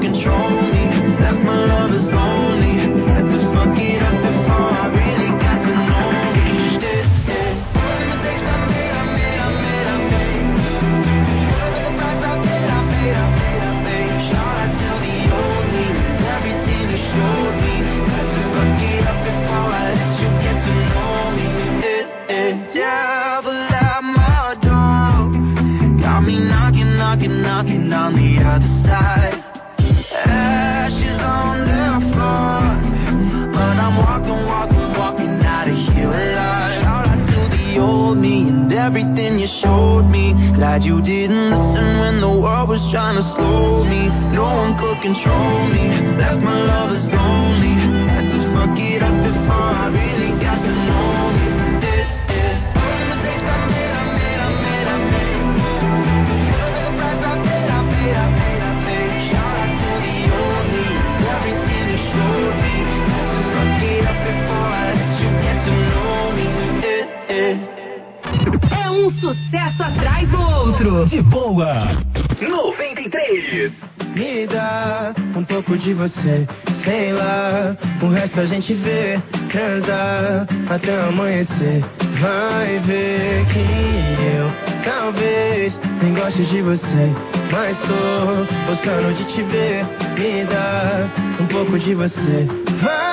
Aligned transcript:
control. 0.00 0.77
Glad 40.78 40.86
you 40.86 41.00
didn't 41.02 41.50
listen 41.50 41.98
when 41.98 42.20
the 42.20 42.28
world 42.28 42.68
was 42.68 42.88
trying 42.88 43.16
to 43.16 43.24
slow 43.34 43.82
me. 43.82 44.06
No 44.32 44.44
one 44.44 44.78
could 44.78 45.02
control 45.02 45.66
me. 45.74 46.16
Left 46.16 46.40
my 46.40 46.62
lovers 46.62 47.04
lonely. 47.06 47.74
Had 48.06 48.30
to 48.30 48.52
fuck 48.52 48.78
it 48.78 49.02
up 49.02 49.24
before 49.24 49.70
I 49.82 49.88
really 49.88 50.40
got 50.40 50.62
to 50.62 50.70
know 50.86 51.17
um 69.08 69.12
sucesso 69.12 69.82
atrás 69.82 70.28
do 70.28 70.40
outro. 70.40 71.06
De 71.06 71.22
boa. 71.22 71.88
93. 72.40 73.72
Me 74.14 74.46
dá 74.46 75.14
um 75.34 75.44
pouco 75.44 75.78
de 75.78 75.94
você, 75.94 76.46
sei 76.84 77.12
lá. 77.12 77.76
O 78.02 78.08
resto 78.08 78.40
a 78.40 78.44
gente 78.44 78.74
vê, 78.74 79.18
transar 79.50 80.46
até 80.68 81.00
amanhecer. 81.00 81.82
Vai 82.20 82.78
ver 82.80 83.46
que 83.46 83.58
eu 84.26 84.92
talvez 84.92 85.80
nem 86.02 86.14
goste 86.14 86.44
de 86.44 86.62
você, 86.62 87.12
mas 87.50 87.78
tô 87.78 88.70
gostando 88.70 89.14
de 89.14 89.24
te 89.24 89.42
ver. 89.42 89.86
Me 90.18 90.44
dá 90.44 91.08
um 91.40 91.46
pouco 91.46 91.78
de 91.78 91.94
você. 91.94 92.46
Vai 92.82 93.07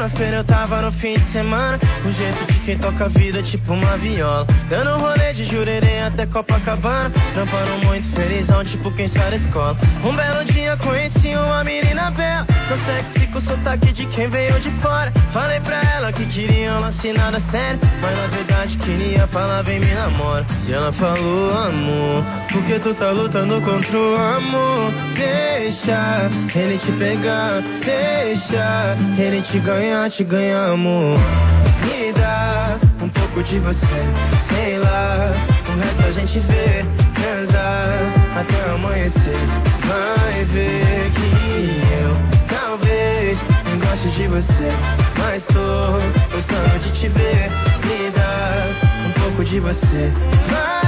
segunda-feira, 0.00 0.36
eu 0.38 0.44
tava 0.44 0.80
no 0.80 0.92
fim 0.92 1.14
de 1.14 1.26
semana. 1.26 1.78
O 2.04 2.12
jeito 2.12 2.46
de 2.46 2.60
quem 2.60 2.78
toca 2.78 3.04
a 3.04 3.08
vida, 3.08 3.42
tipo 3.42 3.74
uma 3.74 3.96
viola. 3.98 4.46
Dando 4.68 4.96
um 4.96 5.00
rolê 5.00 5.32
de 5.34 5.44
jurerê 5.44 6.00
até 6.00 6.26
Copacabana. 6.26 7.10
Trampando 7.34 7.84
muito 7.84 8.08
felizão, 8.14 8.64
tipo 8.64 8.90
quem 8.92 9.08
sai 9.08 9.30
da 9.30 9.36
escola. 9.36 9.76
Um 10.02 10.14
belo 10.16 10.44
dia 10.46 10.76
conheci 10.78 11.34
uma 11.34 11.62
menina 11.62 12.10
bela. 12.10 12.46
Tão 12.68 12.78
sexy 12.84 13.26
com 13.26 13.40
sotaque 13.40 13.92
de 13.92 14.06
quem 14.06 14.28
veio 14.28 14.58
de 14.60 14.70
fora. 14.80 15.12
Falei 15.32 15.60
pra 15.60 15.82
ela 15.82 16.12
que 16.12 16.24
queria 16.26 16.72
um 16.74 16.80
lance 16.80 17.12
nada 17.12 17.40
sério. 17.50 17.80
Mas 18.00 18.16
na 18.16 18.26
verdade 18.28 18.78
queria 18.78 19.26
falar, 19.26 19.62
vem 19.62 19.80
me 19.80 19.92
namora. 19.92 20.46
E 20.66 20.72
ela 20.72 20.92
falou, 20.92 21.52
amor, 21.52 22.24
porque 22.50 22.78
tu 22.78 22.94
tá 22.94 23.10
lutando 23.10 23.60
contra 23.60 23.98
o 23.98 24.16
amor. 24.16 24.92
Deixa 25.14 26.30
ele 26.54 26.78
te 26.78 26.92
pegar, 26.92 27.60
deixa 27.84 28.96
ele 29.18 29.42
te 29.42 29.58
ganhar, 29.58 29.89
te 30.08 30.22
ganhar, 30.22 30.70
amor. 30.70 31.18
Me 31.82 32.12
dá 32.12 32.78
um 33.02 33.08
pouco 33.08 33.42
de 33.42 33.58
você, 33.58 33.86
sei 34.48 34.78
lá. 34.78 35.32
O 35.68 35.80
resto 35.80 36.02
a 36.04 36.12
gente 36.12 36.38
vê, 36.38 36.84
transar 37.14 38.38
até 38.38 38.70
amanhecer. 38.70 39.36
Vai 39.86 40.44
ver 40.44 41.10
que 41.10 42.02
eu 42.02 42.16
talvez 42.48 43.38
não 43.68 43.78
goste 43.78 44.08
de 44.10 44.28
você, 44.28 44.70
mas 45.18 45.44
tô 45.44 46.34
gostando 46.34 46.78
de 46.78 46.92
te 46.92 47.08
ver. 47.08 47.50
Me 47.84 48.10
dá 48.12 48.66
um 49.08 49.12
pouco 49.20 49.44
de 49.44 49.58
você. 49.58 50.12
Vai 50.48 50.79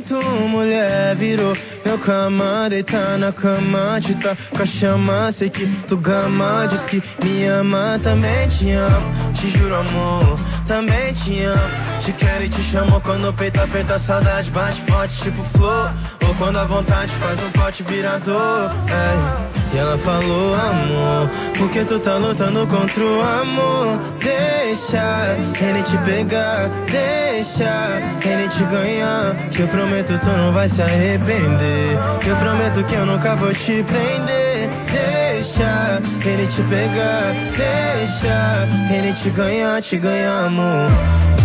tu, 0.00 0.22
mulher. 0.22 1.16
Virou 1.16 1.56
meu 1.84 1.98
cama, 1.98 2.68
deitar 2.68 3.18
na 3.18 3.32
cama, 3.32 4.00
te 4.00 4.14
tá 4.14 4.36
com 4.50 4.62
a 4.62 4.66
chama. 4.66 5.32
Sei 5.32 5.50
que 5.50 5.66
tu 5.88 5.96
gama, 5.96 6.66
diz 6.68 6.80
que 6.84 7.02
me 7.22 7.46
ama, 7.46 7.98
também 8.02 8.48
te 8.48 8.70
amo. 8.70 9.32
Te 9.34 9.50
juro, 9.50 9.74
amor, 9.74 10.38
também 10.66 11.12
te 11.12 11.44
amo. 11.44 11.92
Te 12.04 12.12
quero 12.12 12.44
e 12.44 12.48
te 12.48 12.62
chamo 12.64 13.00
quando 13.00 13.28
o 13.28 13.32
peito 13.32 13.60
aperta, 13.60 13.94
a 13.94 13.98
saudade 14.00 14.50
bate 14.50 14.80
forte, 14.82 15.14
tipo 15.22 15.42
flor. 15.56 15.92
Ou 16.26 16.34
quando 16.36 16.58
a 16.58 16.64
vontade 16.64 17.12
faz 17.16 17.38
um 17.42 17.50
pote 17.50 17.82
virador. 17.82 18.70
É. 18.88 19.62
E 19.74 19.78
ela 19.78 19.96
falou, 19.98 20.54
amor, 20.54 21.30
porque 21.56 21.82
tu 21.84 21.98
tá 22.00 22.16
lutando 22.16 22.66
contra 22.66 23.04
o 23.04 23.22
amor. 23.22 23.98
Deixa 24.18 25.36
ele 25.58 25.82
te 25.82 25.96
pegar, 25.98 26.68
deixa 26.90 28.02
ele 28.22 28.48
te 28.48 28.64
ganhar. 28.64 29.34
Que 29.48 29.62
eu 29.62 29.68
prometo 29.72 30.18
tu 30.18 30.26
não 30.26 30.52
vai 30.52 30.68
se 30.68 30.82
arrepender. 30.82 31.98
Eu 32.26 32.36
prometo 32.36 32.84
que 32.84 32.94
eu 32.94 33.06
nunca 33.06 33.34
vou 33.34 33.52
te 33.54 33.82
prender. 33.82 34.68
Deixa 34.92 36.00
ele 36.24 36.46
te 36.46 36.62
pegar, 36.62 37.32
deixa 37.56 38.68
ele 38.94 39.12
te 39.14 39.30
ganhar, 39.30 39.82
te 39.82 39.96
ganhar, 39.96 40.44
amor. 40.44 40.90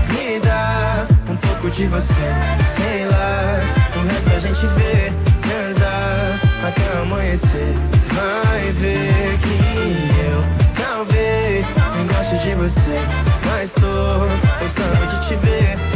Me 0.09 0.39
dá 0.41 1.07
um 1.29 1.37
pouco 1.37 1.71
de 1.71 1.87
você, 1.87 2.27
sei 2.75 3.07
lá. 3.07 3.59
O 3.95 4.07
resto 4.07 4.29
a 4.35 4.39
gente 4.39 4.67
vê, 4.75 5.13
transar 5.41 6.39
até 6.67 6.99
amanhecer. 6.99 7.73
Vai 8.13 8.71
ver 8.73 9.39
que 9.39 9.55
eu 10.27 10.83
talvez 10.83 11.65
não 11.95 12.05
goste 12.07 12.37
de 12.39 12.55
você, 12.55 12.99
mas 13.45 13.71
tô 13.71 14.59
gostando 14.59 15.07
de 15.07 15.27
te 15.27 15.35
ver. 15.37 15.86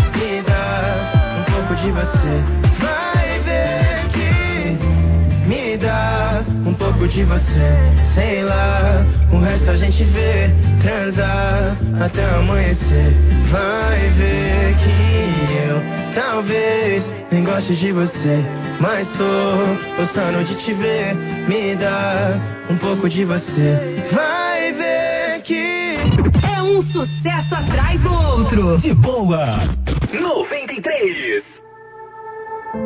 Me 1.81 1.87
dá 1.87 1.87
um 1.87 1.87
pouco 1.87 1.87
de 1.87 1.91
você. 1.91 2.43
Vai 2.79 3.39
ver 3.39 4.09
que 4.13 5.47
me 5.47 5.77
dá 5.77 6.43
um 6.65 6.73
pouco 6.75 7.07
de 7.07 7.23
você, 7.23 7.73
sei 8.13 8.43
lá. 8.43 9.03
O 9.33 9.39
resto 9.39 9.71
a 9.71 9.75
gente 9.75 10.03
vê, 10.03 10.49
transar 10.81 11.77
até 11.99 12.25
amanhecer. 12.25 13.13
Vai 13.49 14.09
ver 14.11 14.75
que 14.75 15.63
eu 15.67 15.81
talvez 16.13 17.09
nem 17.31 17.43
goste 17.43 17.75
de 17.75 17.91
você, 17.91 18.43
mas 18.79 19.07
tô 19.09 19.95
gostando 19.97 20.43
de 20.43 20.55
te 20.55 20.73
ver. 20.73 21.15
Me 21.47 21.75
dá 21.75 22.39
um 22.69 22.77
pouco 22.77 23.09
de 23.09 23.25
você. 23.25 24.05
Vai 24.11 24.71
ver 24.73 25.41
que 25.43 25.97
É 26.55 26.61
um 26.61 26.81
sucesso 26.83 27.55
atrás 27.55 27.99
do 28.01 28.13
outro. 28.13 28.77
De 28.77 28.93
boa. 28.93 29.59
93. 30.13 31.60
Saw 32.73 32.79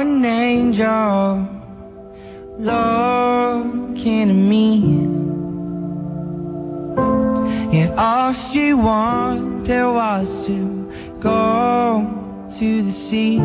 an 0.00 0.24
angel 0.26 1.48
looking 2.58 4.28
at 4.28 4.34
me. 4.34 5.06
And 7.72 7.98
all 7.98 8.34
she 8.34 8.74
wanted 8.74 9.86
was 9.86 10.46
to 10.46 10.73
go 11.24 12.06
to 12.58 12.82
the 12.82 12.92
sea. 13.08 13.38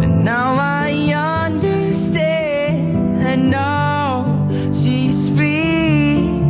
But 0.00 0.12
now 0.32 0.56
I 0.58 0.90
understand. 1.38 2.82
I 3.22 3.36
know 3.36 4.48
she's 4.82 5.30
free. 5.36 6.42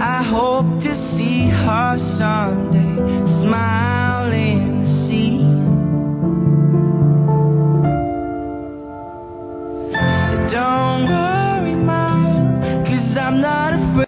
I 0.00 0.22
hope 0.22 0.80
to 0.84 0.92
see 1.16 1.48
her 1.48 1.98
someday 2.16 2.94
smile 3.42 4.32
in 4.32 4.82
the 4.84 4.88
sea. 5.06 5.38
Don't 10.54 11.02
worry, 11.10 11.74
mom, 11.74 12.84
cause. 12.86 13.16
I'm 13.16 13.40
not 13.40 13.74
afraid. 13.74 14.07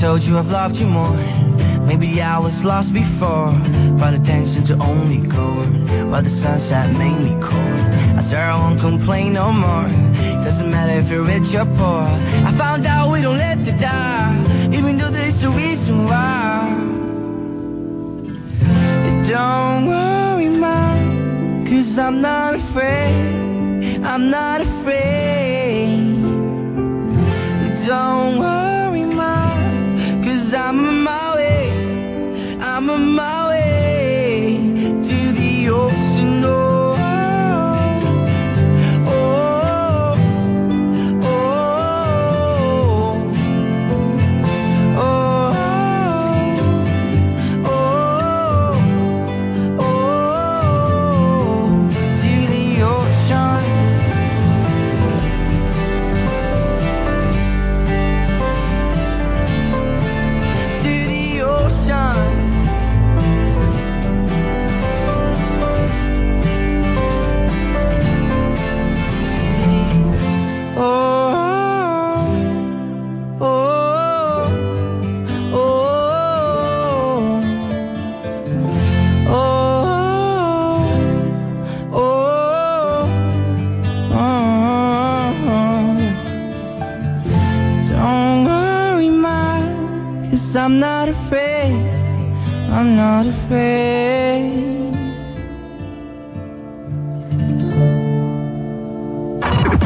Told 0.00 0.22
you 0.22 0.38
I've 0.38 0.48
loved 0.48 0.78
you 0.78 0.86
more. 0.86 1.14
Maybe 1.84 2.22
I 2.22 2.38
was 2.38 2.54
lost 2.64 2.90
before. 2.90 3.52
Brought 3.98 4.14
attention 4.14 4.64
to 4.68 4.74
only 4.82 5.28
cold. 5.28 5.68
While 6.10 6.22
the 6.22 6.30
sunset 6.40 6.94
made 6.96 7.18
me 7.18 7.32
cold. 7.42 7.80
I 8.18 8.26
swear 8.26 8.50
I 8.50 8.56
won't 8.58 8.80
complain 8.80 9.34
no 9.34 9.52
more. 9.52 9.88
Doesn't 10.44 10.70
matter 10.70 11.00
if 11.00 11.10
you're 11.10 11.22
rich 11.22 11.52
or 11.54 11.66
poor. 11.66 12.04
I 12.48 12.56
found 12.56 12.86
out 12.86 13.12
we 13.12 13.20
don't 13.20 13.36
live 13.36 13.62
to 13.66 13.72
die. 13.72 14.70
Even 14.72 14.96
though 14.96 15.10
there's 15.10 15.42
a 15.42 15.50
reason 15.50 16.04
why. 16.06 16.76
Don't 19.28 19.86
worry, 19.86 20.48
man. 20.48 21.66
Cause 21.66 21.98
I'm 21.98 22.22
not 22.22 22.54
afraid. 22.54 24.02
I'm 24.02 24.30
not 24.30 24.62
afraid. 24.62 26.00
Don't 27.86 28.38
worry, 28.38 28.69
I'm 30.70 30.86
on 30.86 31.02
my 31.02 31.34
way. 31.34 31.72
I'm 32.60 32.90
on 32.90 33.16
my 33.16 33.39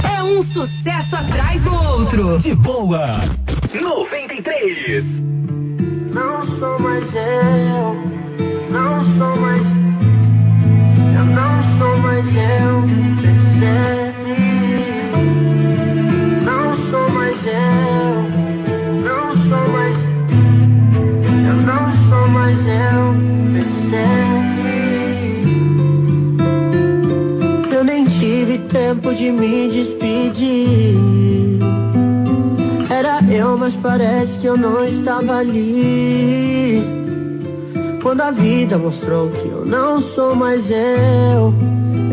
É 0.04 0.22
um 0.22 0.42
sucesso 0.44 1.16
atrás 1.16 1.62
do 1.62 1.74
outro. 1.74 2.38
De 2.40 2.54
boa. 2.54 3.20
93. 3.72 5.04
Não 6.12 6.46
sou 6.58 6.78
mais 6.78 7.04
eu, 7.14 7.96
não 8.70 9.18
sou 9.18 9.36
mais. 9.40 9.66
Eu 11.16 11.24
não 11.24 11.78
sou 11.78 11.98
mais 11.98 12.26
eu, 12.26 12.82
percebe? 13.22 13.93
Tempo 28.94 29.14
de 29.14 29.30
me 29.32 29.68
despedir. 29.70 30.94
Era 32.88 33.20
eu, 33.28 33.56
mas 33.58 33.74
parece 33.74 34.38
que 34.38 34.46
eu 34.46 34.56
não 34.56 34.86
estava 34.86 35.38
ali. 35.38 36.82
Quando 38.02 38.20
a 38.20 38.30
vida 38.30 38.78
mostrou 38.78 39.30
que 39.30 39.48
eu 39.48 39.64
não 39.64 40.02
sou 40.14 40.34
mais 40.34 40.70
eu, 40.70 41.52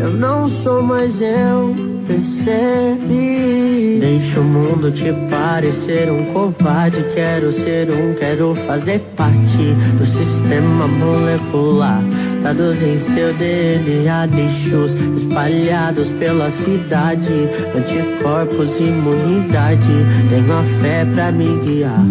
eu 0.00 0.10
não 0.18 0.48
sou 0.62 0.82
mais 0.82 1.20
eu, 1.20 1.76
percebe? 2.06 3.98
Deixa 4.00 4.40
o 4.40 4.44
mundo 4.44 4.90
te 4.90 5.12
parecer 5.30 6.10
um 6.10 6.32
covarde. 6.32 7.04
Quero 7.14 7.52
ser 7.52 7.90
um, 7.90 8.14
quero 8.14 8.54
fazer 8.66 9.00
parte 9.16 9.74
do 9.98 10.06
sistema 10.06 10.88
molecular. 10.88 12.02
Dados 12.42 12.82
em 12.82 12.98
seu 13.14 13.32
DNA, 13.34 14.26
deixos 14.26 14.90
espalhados 15.16 16.08
pela 16.18 16.50
cidade. 16.50 17.48
Anticorpos, 17.72 18.80
imunidade. 18.80 19.86
Tenho 20.28 20.52
a 20.52 20.64
fé 20.82 21.04
pra 21.04 21.30
me 21.30 21.56
guiar. 21.60 22.04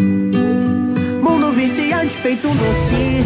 Mundo 1.21 1.51
viciante 1.51 2.15
feito 2.21 2.47
um 2.47 2.55
doce. 2.55 3.23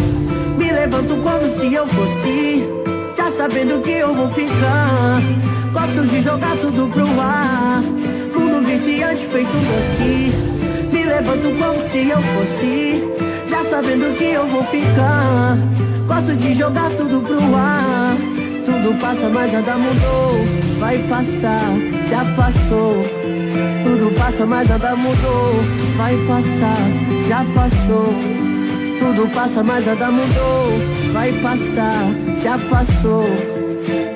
Me 0.58 0.72
levanto 0.72 1.16
como 1.22 1.60
se 1.60 1.74
eu 1.76 1.88
fosse. 1.88 2.68
Já 3.16 3.32
sabendo 3.38 3.82
que 3.84 3.92
eu 3.92 4.12
vou 4.12 4.30
ficar. 4.32 5.22
Gosto 5.74 6.08
de 6.08 6.24
jogar 6.24 6.58
tudo 6.58 6.88
pro 6.92 7.22
ar. 7.22 7.84
Mundo 7.84 8.66
viciante 8.66 9.28
feito 9.32 9.52
um 9.56 9.62
doce. 9.62 10.34
Me 10.92 11.06
levanto 11.06 11.56
como 11.60 11.88
se 11.92 12.10
eu 12.10 12.22
fosse. 12.22 13.35
Já 13.56 13.64
sabendo 13.70 14.18
que 14.18 14.26
eu 14.26 14.46
vou 14.50 14.66
ficar. 14.66 15.58
Gosto 16.08 16.36
de 16.36 16.56
jogar 16.56 16.92
tudo 16.98 17.22
pro 17.22 17.56
ar. 17.56 18.18
Tudo 18.66 19.00
passa, 19.00 19.30
mas 19.30 19.54
nada 19.54 19.78
mudou. 19.78 20.46
Vai 20.78 20.98
passar, 21.08 21.72
já 22.10 22.26
passou. 22.36 23.06
Tudo 23.86 24.14
passa, 24.20 24.46
mas 24.46 24.68
nada 24.68 24.94
mudou. 24.98 25.54
Vai 25.96 26.18
passar, 26.28 26.92
já 27.30 27.46
passou. 27.56 28.14
Tudo 29.00 29.34
passa, 29.34 29.64
mas 29.64 29.86
nada 29.86 30.12
mudou. 30.12 31.14
Vai 31.14 31.32
passar, 31.42 32.12
já 32.44 32.60
passou. 32.60 33.24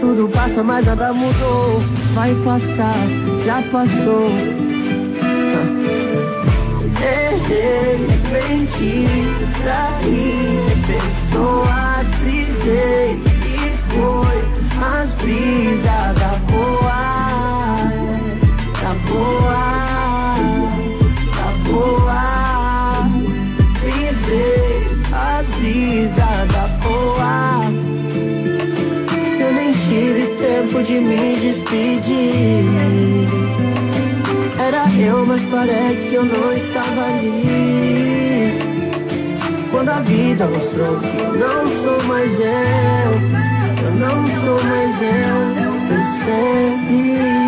Tudo 0.02 0.30
passa, 0.34 0.64
mas 0.64 0.86
nada 0.86 1.14
mudou. 1.14 1.82
Vai 2.14 2.36
passar, 2.44 3.08
já 3.46 3.62
passou. 3.72 4.69
Errei, 7.02 7.98
menti, 8.32 9.08
traí, 9.64 10.60
pessoas, 10.86 12.08
brisei 12.20 13.12
e 13.46 13.58
foi 13.90 14.38
as 14.82 15.10
brisas 15.14 16.16
da 16.20 16.34
boa, 16.50 17.02
da 18.82 18.94
boa, 19.08 19.64
da 21.36 21.50
boa. 21.70 22.24
Brisei 23.80 24.78
as 25.14 25.46
brisas 25.56 26.48
da 26.52 26.66
boa. 26.84 27.34
Eu 29.40 29.54
nem 29.54 29.72
tive 29.72 30.24
tempo 30.36 30.84
de 30.84 31.00
me 31.00 31.36
despedir. 31.40 32.89
Eu, 35.00 35.26
mas 35.26 35.42
parece 35.50 36.10
que 36.10 36.16
eu 36.16 36.26
não 36.26 36.52
estava 36.52 37.06
ali. 37.06 38.60
Quando 39.72 39.90
a 39.90 40.02
vida 40.02 40.46
mostrou 40.46 41.00
que 41.00 41.18
eu 41.18 41.34
não 41.36 41.68
sou 41.84 42.04
mais 42.04 42.32
eu, 42.38 42.46
eu 43.86 43.92
não 43.96 44.26
sou 44.44 44.64
mais 44.66 45.02
eu. 45.02 45.70
Eu 46.28 47.39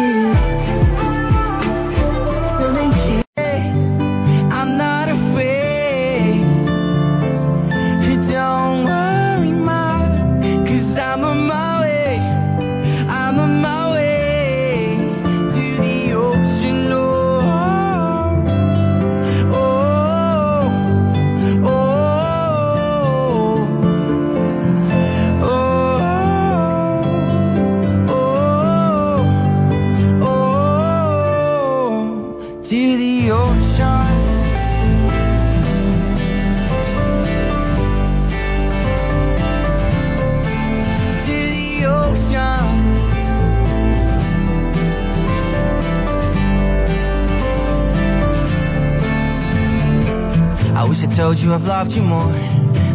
told 51.32 51.44
you 51.46 51.54
I've 51.54 51.64
loved 51.64 51.94
you 51.94 52.02
more. 52.02 52.34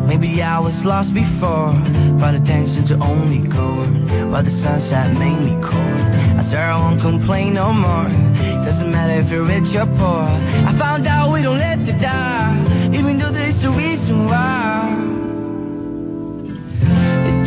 Maybe 0.07 0.43
I 0.43 0.59
was 0.59 0.75
lost 0.85 1.14
before. 1.14 1.73
Found 2.21 2.37
attention 2.37 2.87
to 2.88 2.95
only 3.02 3.49
cold. 3.49 3.88
While 4.31 4.43
the 4.43 4.50
sunset 4.62 5.14
made 5.14 5.40
me 5.40 5.52
cold. 5.62 6.00
I 6.38 6.45
swear 6.47 6.71
I 6.71 6.78
won't 6.78 7.00
complain 7.00 7.55
no 7.55 7.73
more. 7.73 8.09
Doesn't 8.66 8.93
matter 8.93 9.21
if 9.23 9.31
you're 9.31 9.45
rich 9.45 9.75
or 9.75 9.87
poor. 9.87 10.28
I 10.69 10.76
found 10.78 11.07
out 11.07 11.33
we 11.33 11.40
don't 11.40 11.57
live 11.57 11.87
to 11.87 11.93
die. 11.93 12.93
Even 12.95 13.16
though 13.16 13.33
there's 13.33 13.62
a 13.64 13.71
reason 13.71 14.26
why. 14.26 14.85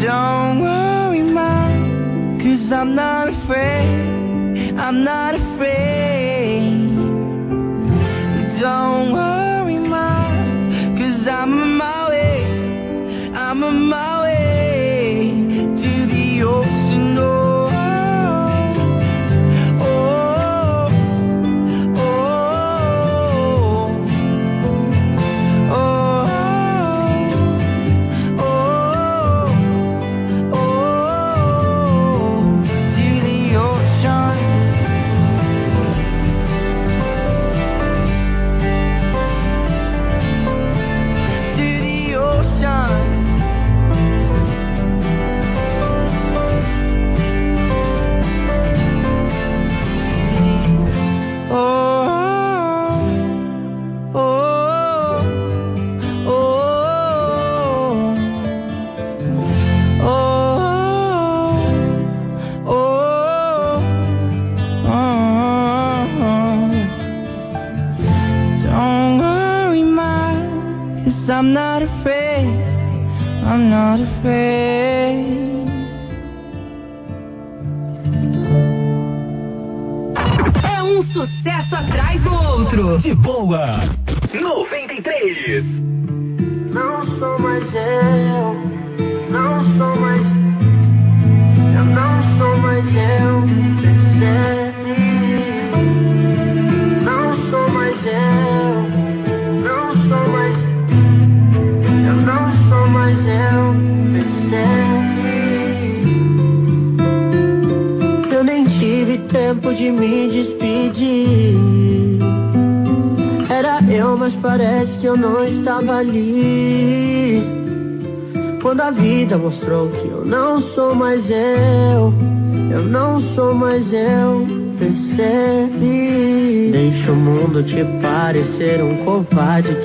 Don't 0.02 0.62
worry, 0.62 1.22
man. 1.22 2.40
Cause 2.42 2.72
I'm 2.72 2.96
not 2.96 3.30
afraid. 3.30 4.76
I'm 4.76 5.04
not 5.04 5.36
afraid. 5.36 6.99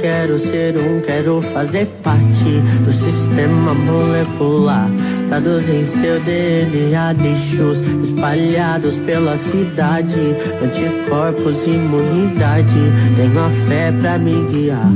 Quero 0.04 0.38
ser 0.38 0.76
um, 0.76 1.00
quero 1.00 1.40
fazer 1.54 1.86
parte 2.02 2.60
do 2.84 2.92
sistema 2.92 3.72
molecular. 3.72 4.86
Traduzem 5.28 5.86
seu 5.98 6.20
DNA, 6.20 7.14
bichos 7.14 7.78
espalhados 8.06 8.94
pela 9.06 9.38
cidade. 9.38 10.36
Anticorpos, 10.62 11.56
imunidade. 11.66 12.74
Tenho 13.16 13.46
a 13.46 13.50
fé 13.66 13.92
pra 13.92 14.18
me 14.18 14.44
guiar. 14.52 14.90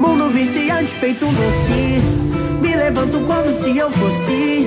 Mundo 0.00 0.30
viciante 0.32 0.90
feito 0.98 1.26
um 1.26 1.34
doce. 1.34 2.00
Me 2.62 2.74
levanto 2.74 3.18
como 3.26 3.62
se 3.62 3.76
eu 3.76 3.90
fosse. 3.90 4.66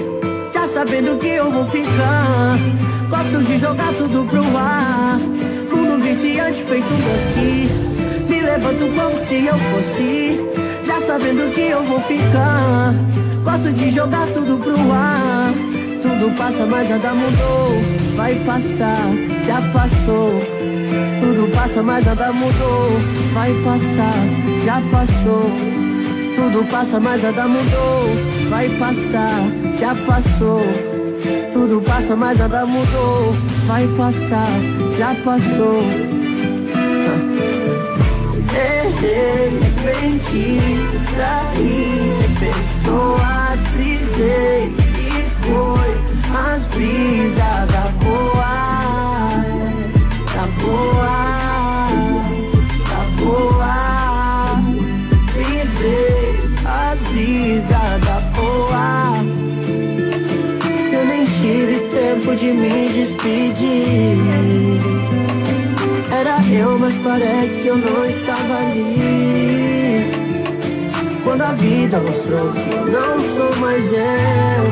Já 0.54 0.70
sabendo 0.76 1.18
que 1.18 1.30
eu 1.30 1.50
vou 1.50 1.66
ficar. 1.72 2.60
Gosto 3.10 3.44
de 3.46 3.58
jogar 3.58 3.94
tudo 3.96 4.24
pro 4.30 4.56
ar. 4.56 5.18
Mundo 5.18 6.04
viciante 6.04 6.64
feito 6.66 6.86
um 6.86 6.98
doce. 6.98 7.97
Me 8.28 8.42
levanto 8.42 8.86
como 8.96 9.26
se 9.28 9.46
eu 9.46 9.58
fosse. 9.58 10.40
Já 10.86 11.02
sabendo 11.08 11.54
que 11.54 11.62
eu 11.62 11.84
vou 11.84 12.02
ficar. 12.02 12.94
Gosto 13.44 13.72
de 13.74 13.92
jogar 13.92 14.28
tudo 14.28 14.58
pro 14.64 14.92
ar. 14.92 15.54
Tudo 16.02 16.36
passa, 16.38 16.66
mas 16.66 16.90
nada 16.90 17.14
mudou. 17.14 17.74
Vai 18.16 18.36
passar, 18.46 19.10
já 19.46 19.62
passou. 19.72 20.42
Tudo 21.22 21.52
passa, 21.54 21.84
mas 21.84 22.06
nada 22.06 22.34
mudou. 22.34 22.90
Vai 23.34 23.54
passar, 23.64 24.64
já 24.66 24.82
passou. 24.92 25.52
Tudo 26.36 26.66
passa, 26.70 27.00
mas 27.00 27.22
nada 27.24 27.48
mudou. 27.48 28.50
Vai 28.50 28.70
passar, 28.78 29.48
já 29.80 29.96
passou. 30.06 30.62
Tudo 31.54 31.82
passa, 31.82 32.16
mas 32.16 32.38
nada 32.38 32.66
mudou. 32.66 33.34
Vai 33.68 33.88
passar, 33.98 34.50
já 34.98 35.16
passou. 35.24 35.84
Errei, 38.58 39.52
menti, 39.86 40.60
traí, 41.14 42.18
pessoas, 42.40 43.60
brisei 43.74 44.64
e 44.98 45.12
foi 45.46 45.92
as 46.34 46.64
brisas 46.74 47.68
da 47.72 47.86
boa, 48.04 48.56
da 50.34 50.46
boa, 50.60 51.18
da 52.90 53.02
boa. 53.22 53.76
Brisei 55.34 56.26
as 56.66 56.98
brisas 57.12 58.02
da 58.06 58.18
boa. 58.36 58.88
Eu 60.92 61.06
nem 61.06 61.26
tive 61.26 61.78
tempo 61.92 62.36
de 62.36 62.52
me 62.54 62.90
despedir. 62.90 64.27
Era 66.20 66.42
eu, 66.52 66.80
mas 66.80 66.96
parece 67.04 67.62
que 67.62 67.68
eu 67.68 67.78
não 67.78 68.10
estava 68.10 68.58
ali. 68.58 70.12
Quando 71.24 71.42
a 71.44 71.52
vida 71.52 72.00
mostrou 72.00 72.54
que 72.54 72.72
eu 72.72 72.88
não 72.88 73.22
sou 73.36 73.56
mais 73.58 73.84
eu, 73.94 74.64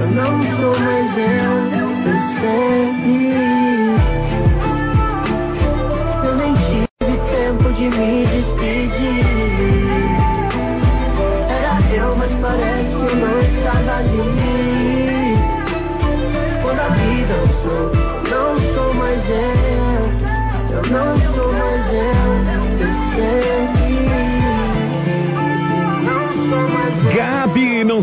eu 0.00 0.10
não 0.10 0.40
sou 0.56 0.80
mais 0.80 1.18
eu? 1.18 1.80
Eu 1.80 3.49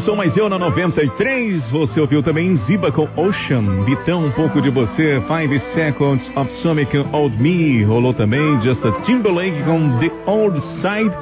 sou 0.08 0.16
mais 0.16 0.38
eu. 0.38 0.48
Na 0.48 0.58
93. 0.58 1.70
Você 1.70 2.00
ouviu 2.00 2.24
também 2.24 2.56
Ziba 2.56 2.90
com 2.94 3.10
Ocean. 3.18 3.84
Bitão, 3.84 4.26
um 4.26 4.32
pouco 4.32 4.62
de 4.62 4.70
você. 4.70 5.22
Five 5.28 5.60
Seconds 5.60 6.32
of 6.34 6.86
com 6.86 7.14
Old 7.14 7.36
Me. 7.44 7.84
Rolou 7.84 8.14
também 8.14 8.62
Just 8.62 8.86
a 8.86 9.02
Timberlake 9.02 9.62
com 9.64 10.00
The 10.00 10.10
Old 10.26 10.62
Side. 10.78 11.14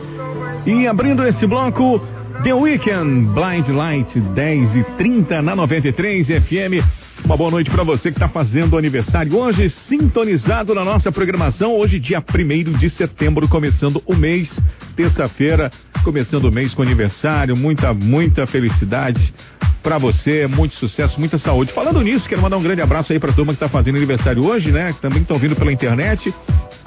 E 0.67 0.85
abrindo 0.85 1.25
esse 1.25 1.47
bloco, 1.47 1.99
The 2.43 2.53
Weekend, 2.53 3.33
Blind 3.33 3.67
Light, 3.69 4.19
10 4.19 4.75
e 4.75 4.83
30 4.97 5.41
na 5.41 5.55
93 5.55 6.27
FM. 6.27 6.83
Uma 7.23 7.35
boa 7.35 7.49
noite 7.49 7.69
para 7.71 7.83
você 7.83 8.11
que 8.11 8.17
está 8.17 8.27
fazendo 8.27 8.77
aniversário 8.77 9.35
hoje, 9.35 9.69
sintonizado 9.69 10.75
na 10.75 10.83
nossa 10.83 11.11
programação. 11.11 11.75
Hoje, 11.75 11.99
dia 11.99 12.19
1 12.19 12.77
de 12.77 12.89
setembro, 12.89 13.47
começando 13.47 14.01
o 14.05 14.15
mês, 14.15 14.59
terça-feira, 14.95 15.71
começando 16.03 16.45
o 16.45 16.51
mês 16.51 16.73
com 16.73 16.83
aniversário. 16.83 17.55
Muita, 17.55 17.93
muita 17.93 18.45
felicidade 18.45 19.33
para 19.81 19.97
você, 19.97 20.47
muito 20.47 20.75
sucesso, 20.75 21.19
muita 21.19 21.37
saúde. 21.37 21.71
Falando 21.71 22.01
nisso, 22.01 22.27
quero 22.27 22.41
mandar 22.41 22.57
um 22.57 22.63
grande 22.63 22.81
abraço 22.81 23.13
aí 23.13 23.19
para 23.19 23.31
a 23.31 23.33
turma 23.33 23.53
que 23.53 23.57
está 23.57 23.69
fazendo 23.69 23.97
aniversário 23.97 24.43
hoje, 24.45 24.71
né? 24.71 24.93
Que 24.93 25.01
também 25.01 25.21
estão 25.21 25.37
vindo 25.37 25.55
pela 25.55 25.71
internet. 25.71 26.33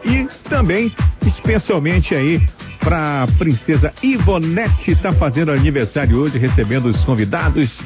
E 0.05 0.29
também, 0.49 0.93
especialmente 1.27 2.15
aí, 2.15 2.41
para 2.81 3.25
a 3.25 3.27
princesa 3.27 3.93
Ivonete, 4.03 4.93
está 4.93 5.13
fazendo 5.13 5.51
aniversário 5.51 6.19
hoje, 6.19 6.39
recebendo 6.39 6.87
os 6.87 7.05
convidados. 7.05 7.79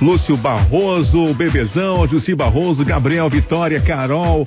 Lúcio 0.00 0.36
Barroso, 0.36 1.32
Bebezão, 1.32 2.08
Jussi 2.08 2.34
Barroso, 2.34 2.84
Gabriel 2.84 3.30
Vitória, 3.30 3.80
Carol, 3.80 4.44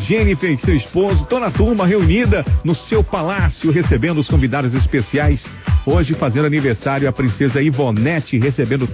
Jennifer 0.00 0.50
e 0.50 0.56
seu 0.56 0.74
esposo, 0.74 1.26
toda 1.26 1.46
a 1.46 1.50
turma 1.50 1.86
reunida 1.86 2.44
no 2.64 2.74
seu 2.74 3.04
palácio, 3.04 3.70
recebendo 3.70 4.18
os 4.18 4.28
convidados 4.28 4.74
especiais. 4.74 5.44
Hoje 5.84 6.14
fazendo 6.14 6.46
aniversário 6.46 7.06
a 7.06 7.12
princesa 7.12 7.60
Ivonete, 7.60 8.38
recebendo 8.38 8.88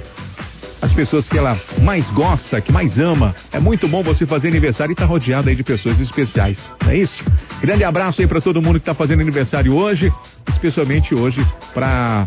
as 0.80 0.92
pessoas 0.92 1.28
que 1.28 1.36
ela 1.36 1.60
mais 1.82 2.08
gosta, 2.10 2.60
que 2.60 2.72
mais 2.72 2.98
ama. 2.98 3.34
É 3.52 3.60
muito 3.60 3.86
bom 3.86 4.02
você 4.02 4.26
fazer 4.26 4.48
aniversário 4.48 4.92
e 4.92 4.94
estar 4.94 5.04
tá 5.04 5.08
rodeado 5.08 5.48
aí 5.48 5.54
de 5.54 5.62
pessoas 5.62 6.00
especiais. 6.00 6.58
Não 6.82 6.90
é 6.90 6.96
isso? 6.96 7.22
Grande 7.60 7.84
abraço 7.84 8.20
aí 8.20 8.26
para 8.26 8.40
todo 8.40 8.62
mundo 8.62 8.74
que 8.74 8.82
está 8.82 8.94
fazendo 8.94 9.20
aniversário 9.20 9.74
hoje, 9.74 10.12
especialmente 10.48 11.14
hoje 11.14 11.46
para 11.74 12.26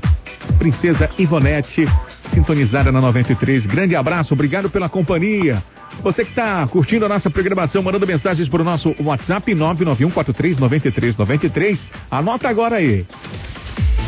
Princesa 0.60 1.10
Ivonete, 1.18 1.88
sintonizada 2.34 2.92
na 2.92 3.00
93. 3.02 3.66
Grande 3.66 3.96
abraço, 3.96 4.34
obrigado 4.34 4.70
pela 4.70 4.90
companhia. 4.90 5.64
Você 6.02 6.24
que 6.24 6.32
está 6.32 6.66
curtindo 6.68 7.06
a 7.06 7.10
nossa 7.10 7.30
programação, 7.30 7.84
mandando 7.84 8.08
mensagens 8.08 8.50
para 8.50 8.62
o 8.62 8.66
nosso 8.66 8.96
WhatsApp 9.00 9.54
991439393. 9.54 11.78
Anota 12.10 12.50
agora 12.50 12.78
aí. 12.78 13.06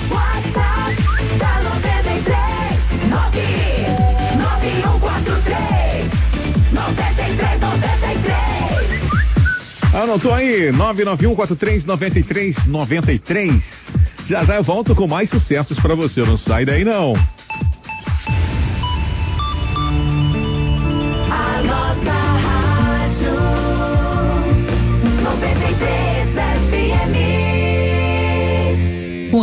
WhatsApp 0.10 0.96
da 1.38 1.62
93 1.62 2.56
9143 3.10 3.10
93 3.10 3.10
93. 3.10 4.14
Anotou 9.93 10.34
aí, 10.34 10.72
991439393. 10.72 13.62
Já 14.27 14.43
já 14.43 14.55
eu 14.55 14.63
volto 14.63 14.95
com 14.95 15.07
mais 15.07 15.29
sucessos 15.29 15.80
para 15.80 15.93
você. 15.95 16.21
Não 16.21 16.36
sai 16.36 16.65
daí 16.65 16.84
não. 16.84 17.13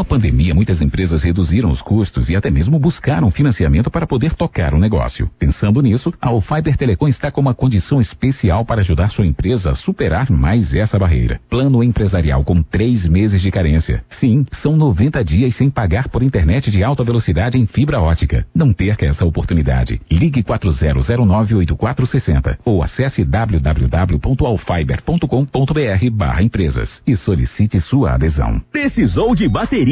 A 0.02 0.04
pandemia, 0.04 0.54
muitas 0.54 0.82
empresas 0.82 1.22
reduziram 1.22 1.70
os 1.70 1.80
custos 1.80 2.28
e 2.28 2.34
até 2.34 2.50
mesmo 2.50 2.76
buscaram 2.78 3.30
financiamento 3.30 3.90
para 3.90 4.06
poder 4.06 4.34
tocar 4.34 4.74
o 4.74 4.78
negócio. 4.78 5.30
Pensando 5.38 5.80
nisso, 5.80 6.12
a 6.20 6.28
Alfiber 6.28 6.76
Telecom 6.76 7.06
está 7.06 7.30
com 7.30 7.40
uma 7.40 7.54
condição 7.54 8.00
especial 8.00 8.64
para 8.64 8.80
ajudar 8.80 9.10
sua 9.10 9.24
empresa 9.24 9.70
a 9.70 9.74
superar 9.74 10.28
mais 10.30 10.74
essa 10.74 10.98
barreira. 10.98 11.40
Plano 11.48 11.84
empresarial 11.84 12.42
com 12.42 12.62
três 12.62 13.08
meses 13.08 13.40
de 13.40 13.50
carência. 13.50 14.04
Sim, 14.08 14.44
são 14.52 14.76
90 14.76 15.24
dias 15.24 15.54
sem 15.54 15.70
pagar 15.70 16.08
por 16.08 16.22
internet 16.22 16.70
de 16.70 16.82
alta 16.82 17.04
velocidade 17.04 17.56
em 17.56 17.66
fibra 17.66 18.00
ótica. 18.00 18.44
Não 18.52 18.72
perca 18.72 19.06
essa 19.06 19.24
oportunidade. 19.24 20.00
Ligue 20.10 20.42
40098460 20.42 22.58
ou 22.64 22.82
acesse 22.82 23.24
www.alfiber.com.br 23.24 26.10
barra 26.12 26.42
empresas 26.42 27.00
e 27.06 27.16
solicite 27.16 27.80
sua 27.80 28.14
adesão. 28.14 28.60
Precisou 28.72 29.34
de 29.34 29.48
bateria? 29.48 29.91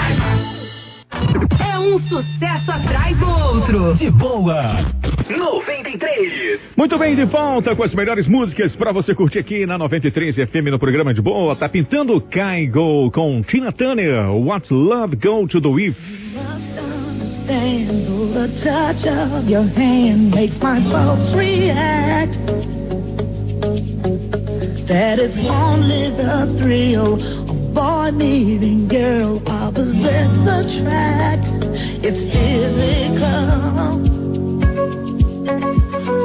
É 1.59 1.79
um 1.79 1.97
sucesso 1.99 2.71
atrás 2.71 3.17
do 3.17 3.29
outro. 3.29 3.95
De 3.95 4.09
boa. 4.09 4.85
93. 5.29 6.59
Muito 6.75 6.97
bem, 6.97 7.15
de 7.15 7.25
volta 7.25 7.75
com 7.75 7.83
as 7.83 7.93
melhores 7.93 8.27
músicas 8.27 8.75
para 8.75 8.91
você 8.91 9.13
curtir 9.15 9.39
aqui 9.39 9.65
na 9.65 9.77
93 9.77 10.35
FM 10.35 10.69
no 10.69 10.79
programa 10.79 11.13
de 11.13 11.21
boa. 11.21 11.55
Tá 11.55 11.69
pintando 11.69 12.19
Kaigo 12.21 13.11
com 13.11 13.41
Tina 13.41 13.71
Turner. 13.71 14.31
What 14.31 14.73
Love 14.73 15.15
Go 15.15 15.47
to 15.47 15.61
the 15.61 15.69
With. 15.69 15.95
The 17.47 18.47
touch 18.63 19.05
of 19.05 19.49
your 19.49 19.63
hand 19.63 20.31
makes 20.31 20.57
my 20.61 20.79
pulse 20.79 21.33
react. 21.35 22.37
That 24.87 25.19
is 25.19 25.37
only 25.47 26.09
the 26.09 26.53
thrill 26.57 27.13
of 27.13 27.73
boy 27.73 28.11
meeting 28.11 28.87
girl, 28.89 29.41
opposites 29.47 30.47
attract. 30.47 31.47
It's 32.03 32.21
physical, 32.33 33.49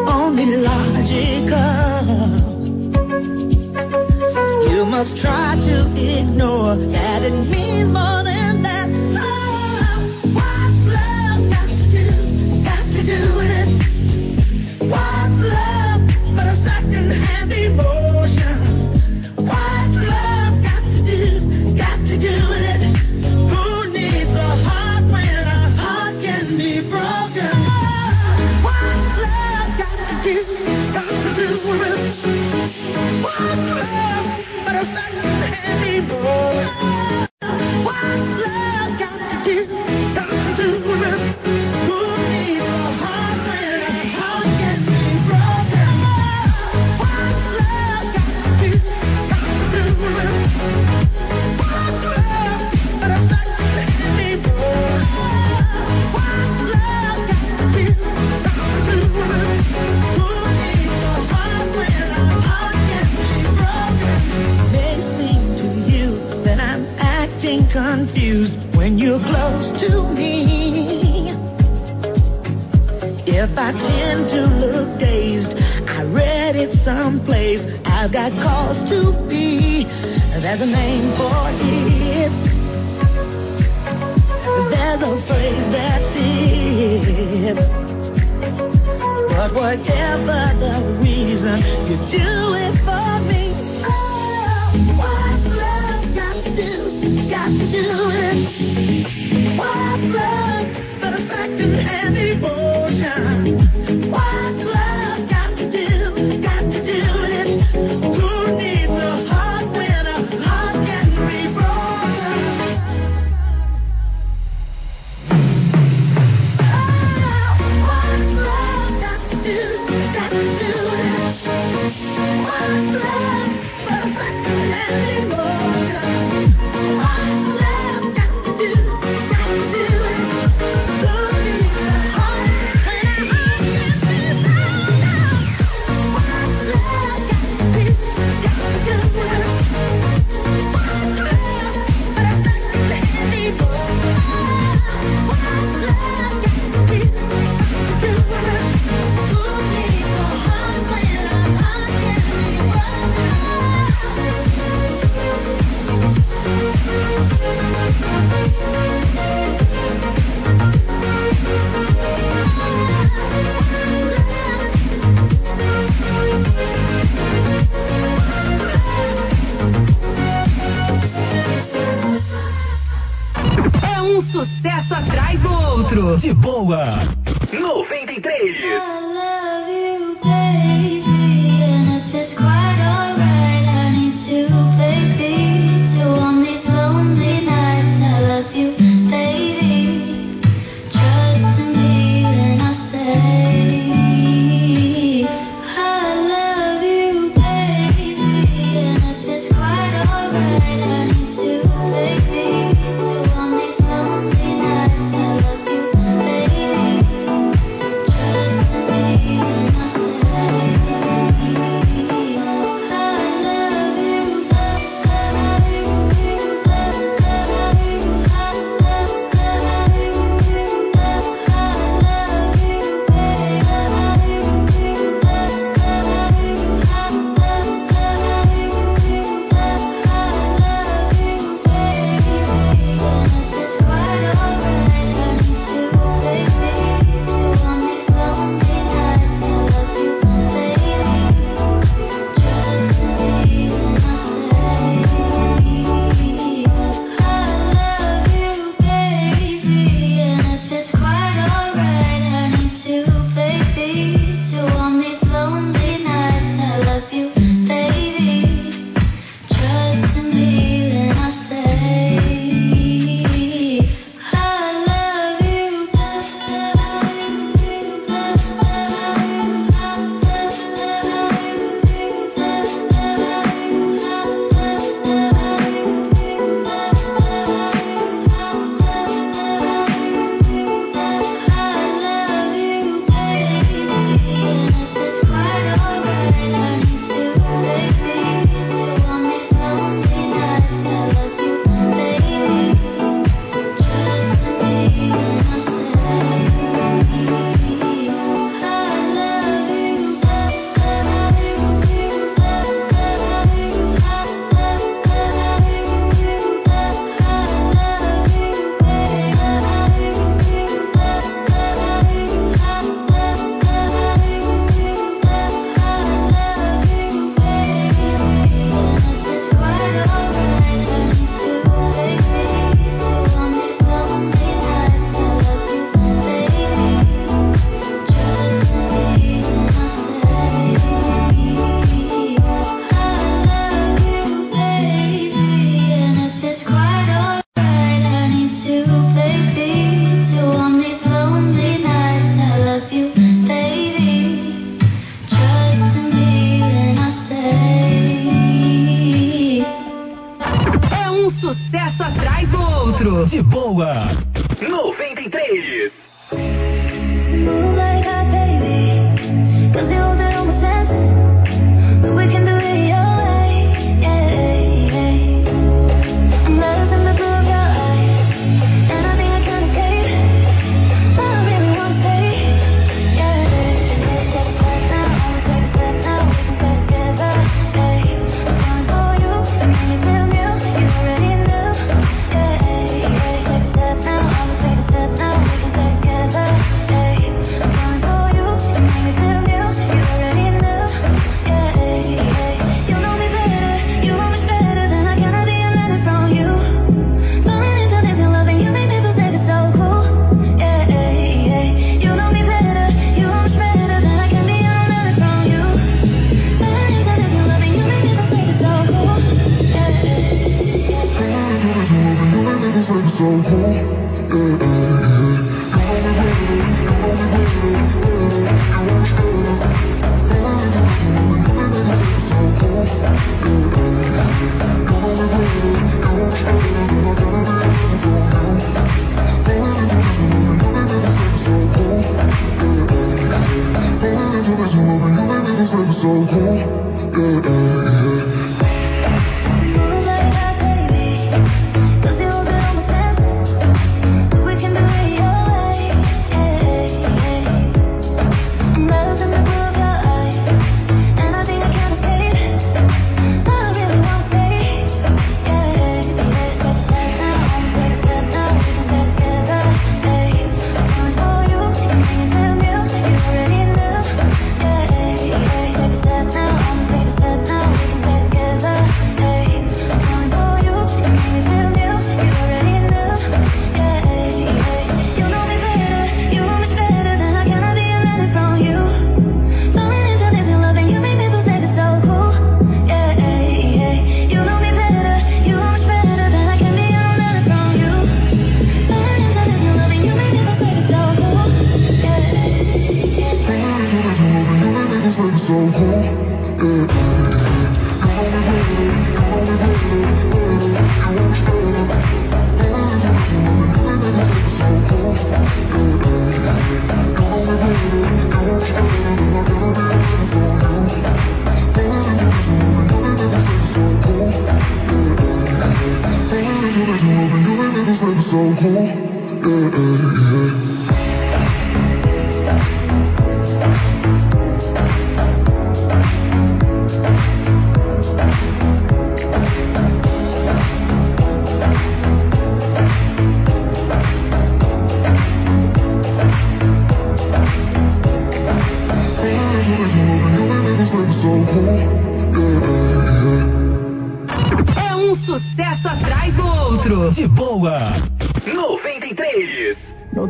only 0.08 0.56
logical. 0.56 1.66
You 4.68 4.84
must 4.84 5.16
try 5.16 5.56
to 5.60 5.86
ignore 5.96 6.76
that 6.76 7.22
it 7.22 7.38
means 7.48 7.92
more 7.92 8.24
than 8.24 8.62
that. 8.62 8.88
Oh, 9.20 9.98
what's 10.34 10.86
love 10.92 11.50
got 11.50 11.68
to 11.68 11.86
do? 11.92 12.06
Got 12.64 12.84
to 12.84 13.02
do 13.04 13.34
with 13.36 13.50
it. 13.50 13.68
What's 14.90 15.38
love 15.52 16.00
but 16.34 16.46
a 16.46 16.56
second-hand 16.64 17.52
emotion? 17.52 18.05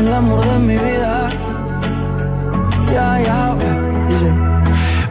El 0.00 0.12
amor 0.12 0.44
de 0.44 0.58
mi 0.58 0.76
vida. 0.76 1.28
Ya, 2.92 3.20
ya, 3.20 3.56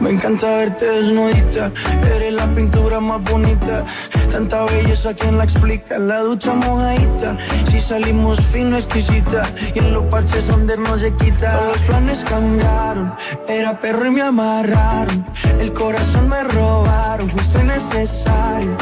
Me 0.00 0.10
encanta 0.10 0.46
verte 0.56 0.84
desnudita, 0.84 1.72
eres 2.14 2.34
la 2.34 2.54
pintura 2.54 3.00
más 3.00 3.22
bonita. 3.22 3.84
Tanta 4.30 4.64
belleza, 4.64 5.14
quien 5.14 5.38
la 5.38 5.44
explica? 5.44 5.98
La 5.98 6.20
ducha 6.20 6.52
mojadita, 6.52 7.36
si 7.70 7.80
salimos 7.80 8.38
fino, 8.52 8.76
exquisita. 8.76 9.42
Y 9.74 9.78
en 9.78 9.94
los 9.94 10.04
parches 10.06 10.46
donde 10.46 10.76
no 10.76 10.96
se 10.98 11.12
quita. 11.14 11.66
los 11.66 11.78
planes 11.78 12.22
cambiaron, 12.24 13.14
era 13.48 13.80
perro 13.80 14.06
y 14.06 14.10
me 14.10 14.22
amarraron. 14.22 15.26
El 15.60 15.72
corazón 15.72 16.28
me 16.28 16.42
robaron, 16.44 17.30
fuiste 17.30 17.64
necesario. 17.64 18.76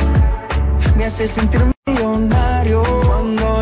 Me 0.96 1.04
hace 1.04 1.28
sentir 1.28 1.60
millonario 1.86 2.82
cuando 3.06 3.61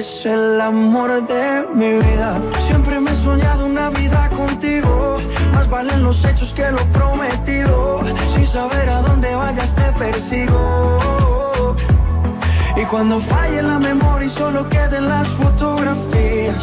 eres 0.00 0.26
el 0.26 0.60
amor 0.60 1.26
de 1.26 1.66
mi 1.74 1.92
vida. 1.92 2.40
Siempre 2.68 3.00
me 3.00 3.10
he 3.10 3.16
soñado 3.16 3.66
una 3.66 3.90
vida 3.90 4.30
contigo 4.30 5.18
más 5.52 5.68
valen 5.68 6.02
los 6.02 6.24
hechos 6.24 6.52
que 6.54 6.70
lo 6.70 6.84
prometido. 6.92 8.00
Sin 8.34 8.46
saber 8.46 8.88
a 8.88 9.02
dónde 9.02 9.34
vayas 9.34 9.74
te 9.74 9.92
persigo. 9.98 11.76
Y 12.76 12.84
cuando 12.86 13.20
falle 13.20 13.62
la 13.62 13.78
memoria 13.78 14.26
y 14.26 14.30
solo 14.30 14.68
queden 14.70 15.08
las 15.08 15.28
fotografías. 15.28 16.62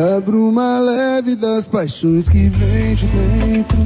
Da 0.00 0.18
bruma 0.18 0.78
leve 0.78 1.36
das 1.36 1.68
paixões 1.68 2.26
que 2.26 2.48
vem 2.48 2.94
de 2.94 3.06
dentro. 3.06 3.76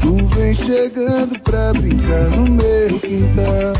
Tu 0.00 0.26
vem 0.34 0.54
chegando 0.56 1.38
pra 1.38 1.72
brincar 1.72 2.30
no 2.30 2.50
meu 2.50 2.98
quintal. 2.98 3.74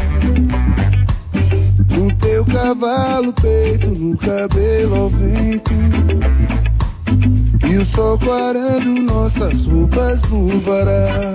No 1.90 2.16
teu 2.18 2.44
cavalo, 2.44 3.32
peito, 3.32 3.88
no 3.88 4.16
cabelo 4.16 4.94
ao 4.94 5.10
vento. 5.10 5.72
E 7.68 7.76
o 7.76 7.86
sol 7.86 8.16
clarando 8.16 8.90
nossas 9.02 9.66
roupas 9.66 10.22
no 10.30 10.60
varal. 10.60 11.34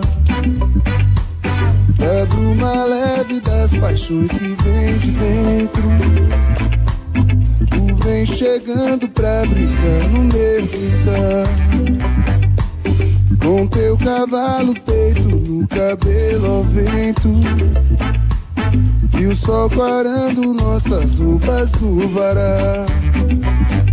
Da 1.98 2.26
bruma 2.26 2.86
leve 2.86 3.42
das 3.42 3.70
paixões 3.82 4.32
que 4.32 4.64
vem 4.64 4.98
de 4.98 5.12
dentro. 5.12 6.79
Vem 8.10 8.26
chegando 8.26 9.08
pra 9.10 9.46
brincar 9.46 10.10
no 10.10 10.24
meu 10.24 10.68
quintal. 10.68 11.46
Com 13.40 13.68
teu 13.68 13.96
cavalo, 14.00 14.74
peito, 14.82 15.28
no 15.30 15.68
cabelo 15.68 16.46
ao 16.48 16.64
vento. 16.64 17.30
E 19.16 19.26
o 19.28 19.36
sol 19.38 19.70
clarando 19.70 20.56
nossas 20.56 21.20
roupas 21.20 21.72
no 21.74 22.08
varal. 22.08 22.88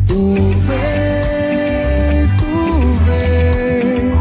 Tu 0.07 0.35
vem, 0.66 2.26
tu 2.38 2.55
vem. 3.05 4.14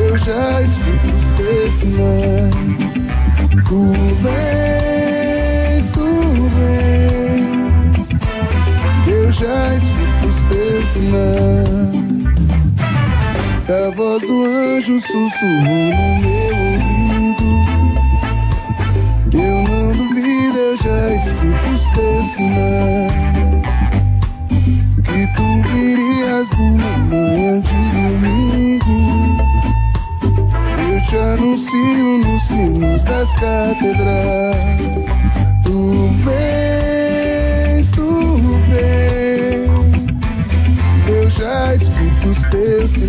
Eu 0.00 0.18
já 0.18 0.62
escuto 0.62 1.06
os 1.14 1.28
teus 1.36 1.72
sinais. 1.78 2.54
Tu 3.68 3.80
vem, 4.20 4.77
Escuto 9.40 10.26
os 10.26 10.34
teus 10.48 10.84
sinais. 10.94 11.94
A 13.68 13.90
voz 13.94 14.20
do 14.22 14.46
anjo 14.46 15.00
sussurrou 15.00 15.90
no 15.94 16.06
meu 16.18 16.56
ouvido. 16.58 17.46
Eu 19.32 19.56
não 19.62 19.86
duvido, 19.92 20.58
eu 20.58 20.74
já 20.78 21.00
escuto 21.14 21.68
os 21.72 21.82
teus 21.94 22.26
sinais. 22.34 23.12
Que 25.04 25.20
tu 25.36 25.46
virias 25.68 26.48
numa 26.58 26.92
manhã 26.98 27.52
de 27.60 27.80
domingo. 27.92 28.96
Eu 30.80 30.98
te 31.04 31.16
anuncio 31.16 32.08
nos 32.26 32.42
sinos 32.48 33.00
das 33.04 33.30
catedrais. 33.34 34.80
Tu 35.62 35.76
vem, 36.24 36.77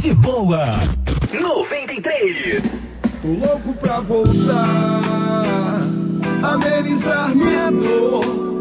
De 0.00 0.14
boa. 0.14 0.78
93. 1.32 2.62
Tô 3.22 3.28
louco 3.28 3.72
pra 3.80 4.00
voltar, 4.00 5.80
amenizar 6.42 7.34
minha 7.34 7.70
dor. 7.70 8.60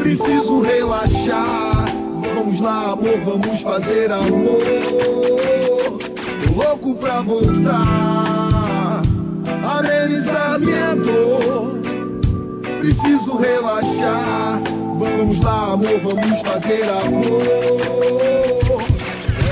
Preciso 0.00 0.60
relaxar. 0.60 1.86
Vamos 2.34 2.60
lá, 2.60 2.92
amor, 2.92 3.20
vamos 3.24 3.60
fazer 3.62 4.12
amor. 4.12 4.62
Louco 6.56 6.94
pra 6.94 7.20
voltar, 7.20 9.02
amenizar 9.64 10.60
minha 10.60 10.94
dor. 10.94 11.80
Preciso 12.80 13.36
relaxar. 13.36 14.62
Vamos 14.98 15.40
lá, 15.42 15.72
amor, 15.72 16.00
vamos 16.00 16.40
fazer 16.42 16.84
amor. 16.84 17.97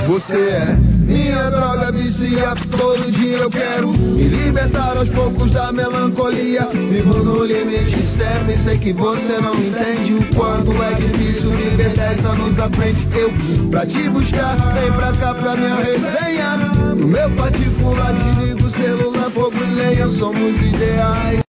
Você 0.07 0.33
é 0.33 0.77
minha 1.05 1.49
droga 1.49 1.91
vicia, 1.91 2.55
todo 2.71 3.11
dia 3.11 3.39
eu 3.39 3.49
quero 3.49 3.89
me 3.89 4.23
libertar 4.23 4.95
aos 4.95 5.09
poucos 5.09 5.51
da 5.51 5.69
melancolia. 5.73 6.65
Vivo 6.71 7.17
no 7.25 7.43
limite 7.43 8.07
sempre, 8.15 8.57
sei 8.63 8.77
que 8.77 8.93
você 8.93 9.37
não 9.41 9.53
entende 9.55 10.13
o 10.13 10.35
quanto 10.35 10.71
é 10.81 10.93
difícil 10.93 11.51
viver 11.51 11.89
10 11.89 12.25
anos 12.25 12.57
à 12.57 12.69
frente. 12.69 13.05
Eu 13.11 13.69
pra 13.69 13.85
te 13.85 14.09
buscar, 14.09 14.55
vem 14.73 14.91
pra 14.93 15.11
cá 15.11 15.33
pra 15.33 15.55
minha 15.57 15.75
resenha. 15.75 16.57
No 16.95 17.07
meu 17.07 17.29
particular, 17.31 18.13
desligo 18.13 18.65
o 18.65 18.71
celular, 18.71 19.29
fogo 19.31 19.57
e 19.57 19.75
lenha, 19.75 20.07
somos 20.07 20.55
ideais. 20.61 21.41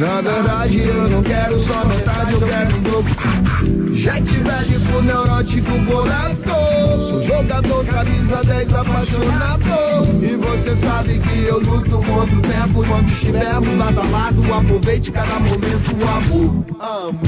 Na 0.00 0.20
verdade, 0.20 0.78
eu 0.78 1.08
não 1.08 1.22
quero 1.22 1.58
só 1.66 1.84
metade, 1.84 2.32
eu 2.32 2.40
quero 2.40 2.76
um 2.76 2.82
dobro. 2.82 3.94
Jet 3.94 4.22
médico, 4.22 5.02
neurótico, 5.02 5.70
bolador. 5.80 6.65
Sou 7.08 7.22
jogador, 7.22 7.84
camisa 7.86 8.44
10, 8.44 8.74
apaixonado. 8.74 9.64
E 10.22 10.36
você 10.36 10.76
sabe 10.76 11.18
que 11.20 11.44
eu 11.44 11.58
luto 11.60 11.98
contra 12.02 12.40
tempo. 12.40 12.84
Quando 12.86 13.08
estivermos 13.10 13.78
lado 13.78 14.00
a 14.00 14.04
lado, 14.04 14.54
aproveite 14.54 15.10
cada 15.10 15.38
momento, 15.38 15.90
amor. 16.06 16.64
Amo. 16.80 17.20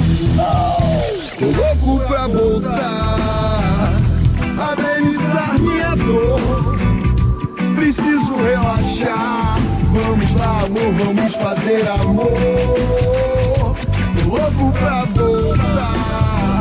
Tô 1.38 1.46
louco 1.46 2.06
pra 2.06 2.26
voltar. 2.26 3.94
Amenizar 4.58 5.58
minha 5.60 5.94
dor. 5.96 6.76
Preciso 7.76 8.36
relaxar. 8.36 9.58
Vamos 9.92 10.34
lá, 10.36 10.64
amor, 10.64 10.92
vamos 10.94 11.34
fazer 11.36 11.88
amor. 11.88 12.28
Tô 14.14 14.28
louco 14.28 14.72
pra 14.78 15.04
voltar. 15.04 16.57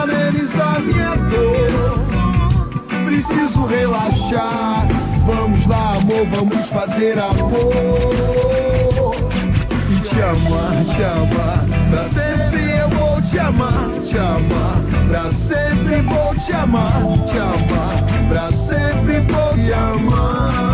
Amenizar 0.00 0.80
minha 0.80 1.14
dor. 1.16 2.00
Preciso 3.04 3.66
relaxar. 3.66 4.86
Vamos 5.26 5.66
lá, 5.66 5.96
amor, 5.96 6.26
vamos 6.30 6.68
fazer 6.70 7.18
amor. 7.18 7.62
E 9.90 10.00
te 10.00 10.22
amar, 10.22 10.84
te 10.84 11.04
amar. 11.04 11.64
Pra 11.90 12.08
sempre 12.08 12.78
eu 12.78 12.88
vou 12.88 13.22
te 13.22 13.38
amar, 13.38 13.90
te 14.04 14.18
amar. 14.18 14.82
Pra 15.08 15.24
sempre 15.46 16.02
vou 16.02 16.34
te 16.36 16.52
amar, 16.52 17.02
te 17.26 17.38
amar. 17.38 18.02
Pra 18.28 18.50
sempre 18.52 19.20
vou 19.20 19.54
te 19.54 19.72
amar. 19.72 20.72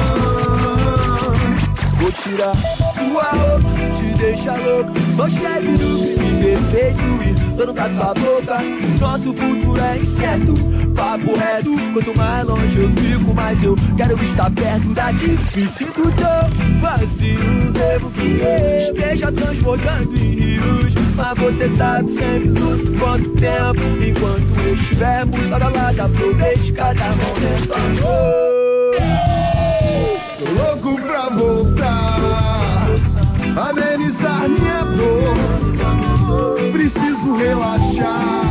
Vou 2.01 2.13
tirar 2.13 2.55
sua 2.95 3.31
roupa, 3.33 3.78
deixa 4.19 4.57
louco. 4.57 4.93
Só 5.17 5.27
escreve 5.27 5.69
no 5.69 6.17
crime 6.17 6.43
perfeito 6.43 7.03
e 7.23 7.57
dono 7.57 7.73
da 7.73 7.91
sua 7.91 8.15
boca. 8.15 8.59
Nosso 9.01 9.33
futuro 9.33 9.81
é 9.81 9.99
incerto, 9.99 10.55
papo 10.95 11.37
reto. 11.37 11.71
Quanto 11.93 12.17
mais 12.17 12.47
longe 12.47 12.79
eu 12.79 12.91
fico, 12.91 13.35
mais 13.35 13.63
eu 13.63 13.75
quero 13.97 14.25
estar 14.25 14.51
perto 14.51 14.95
daqui. 14.95 15.39
Me 15.57 15.69
sinto 15.69 16.13
tão 16.13 16.81
vazio, 16.81 17.73
devo 17.73 18.11
que 18.11 18.41
eu 18.41 18.95
esteja 18.95 19.33
transbordando 19.33 20.17
em 20.17 20.35
rios. 20.35 20.95
Mas 21.17 21.39
você 21.39 21.77
sabe 21.77 22.15
sempre 22.15 22.49
luto 22.49 22.93
quanto 22.99 23.31
tempo. 23.31 23.83
Enquanto 24.05 24.61
eu 24.61 24.75
estiver 24.75 25.27
muito 25.27 25.49
lado 25.51 25.63
a 25.63 25.69
lado, 25.69 26.01
aproveite 26.01 26.73
cada 26.73 27.09
momento. 27.09 27.69
Tô 30.39 30.51
louco 30.53 31.03
pra 31.03 31.29
voltar 31.31 32.78
amenizar 33.59 34.49
minha 34.49 34.85
dor. 34.85 35.37
Preciso 36.73 37.35
relaxar. 37.37 38.45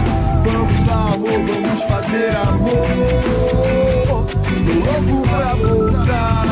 Vamos 0.46 0.90
amor, 0.90 1.40
vamos 1.48 1.84
fazer 1.84 2.36
amor. 2.36 2.88
Louco 4.68 5.22
pra 5.30 5.54
voltar, 5.56 6.46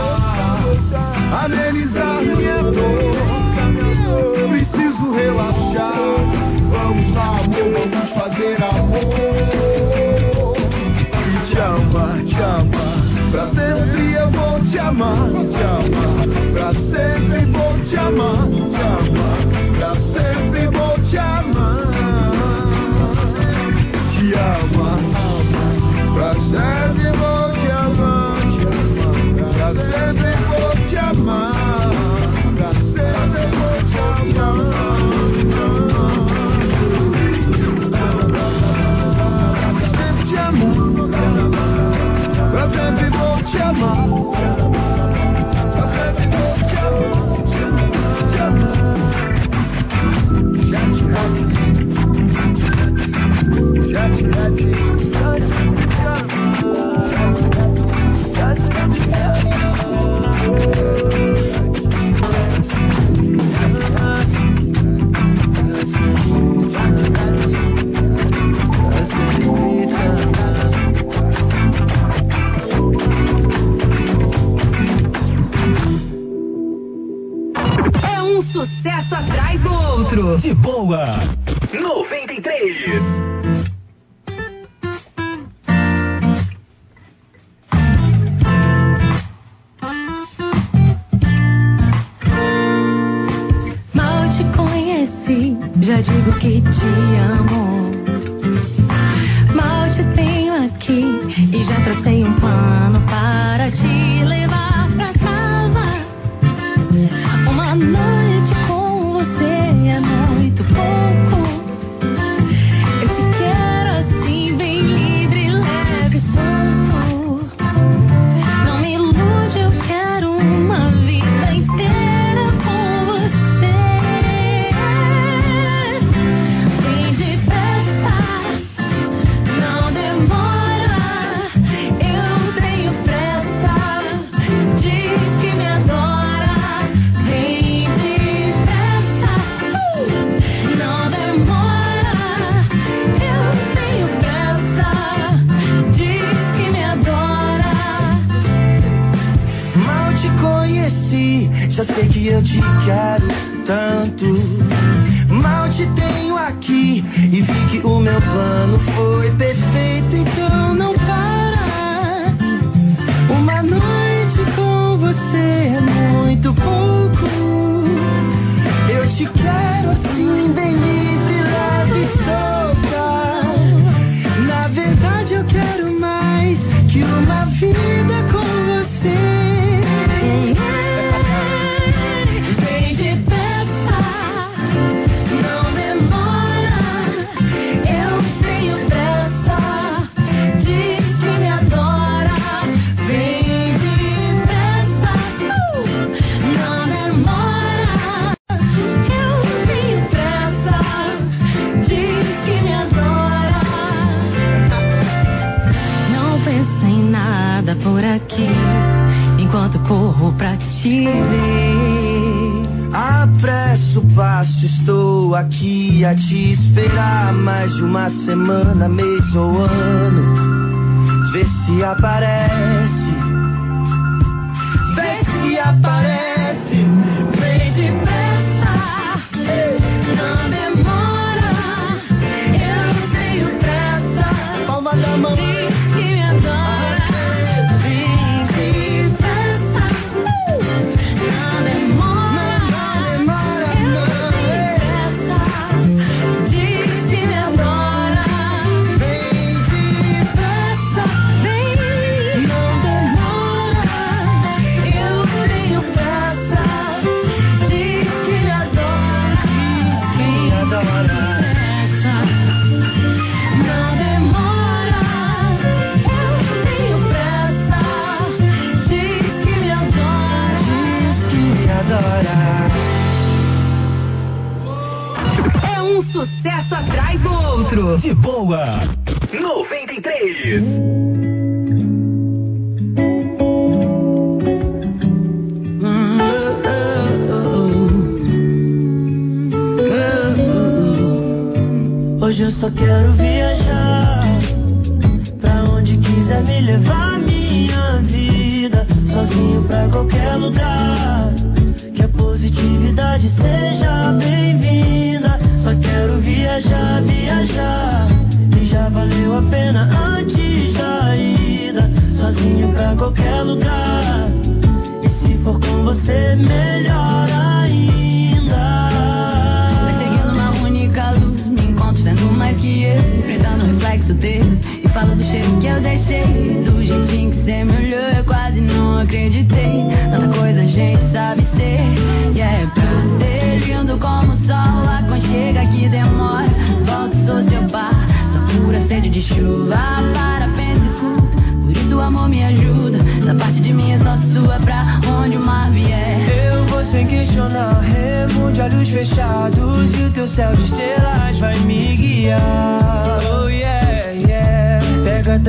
amenizar 1.43 2.21
minha 2.21 2.63
dor. 2.63 3.15
Preciso 4.49 5.11
relaxar. 5.13 5.95
Vamos 6.71 7.17
amor, 7.17 7.67
vamos 7.91 8.09
fazer 8.11 8.57
amor. 8.63 9.05
Te 11.47 11.59
amar, 11.59 12.17
te 12.25 12.35
amar. 12.41 12.97
Pra 13.31 13.45
sempre 13.47 14.13
eu 14.13 14.29
vou 14.31 14.59
te 14.61 14.79
amar, 14.79 15.29
te 15.51 15.63
amar. 15.63 16.27
Pra 16.53 16.73
sempre 16.73 17.45
vou 17.45 17.74
te 17.89 17.97
amar, 17.97 18.47
te 18.71 18.81
amar, 18.81 19.39
pra 19.77 19.93
sempre 20.13 20.67
vou 20.69 20.97
te 21.03 21.17
amar. 21.17 21.85
Te 24.11 24.25
amar, 24.35 24.99
amar, 25.15 25.75
pra 26.13 26.31
sempre 26.33 27.07
vou 27.11 27.45
te 27.53 27.69
amar, 27.71 28.37
te 28.51 28.65
amar, 28.65 29.13
pra 29.53 29.69
sempre 29.73 30.31
vou 30.47 30.71
te 30.89 30.97
amar, 30.97 31.91
pra 32.55 32.69
sempre 32.73 33.43
vou 33.55 33.75
te 33.89 33.99
amar. 33.99 34.65
Pra 42.51 42.63
sempre 42.69 43.09
vou 43.09 43.35
te 43.43 43.57
amar. 43.57 44.64
É 78.03 78.21
um 78.21 78.41
sucesso 78.51 79.15
atrás 79.15 79.61
do 79.61 79.74
de 80.15 80.53
boa. 80.53 81.19
93. 81.73 83.24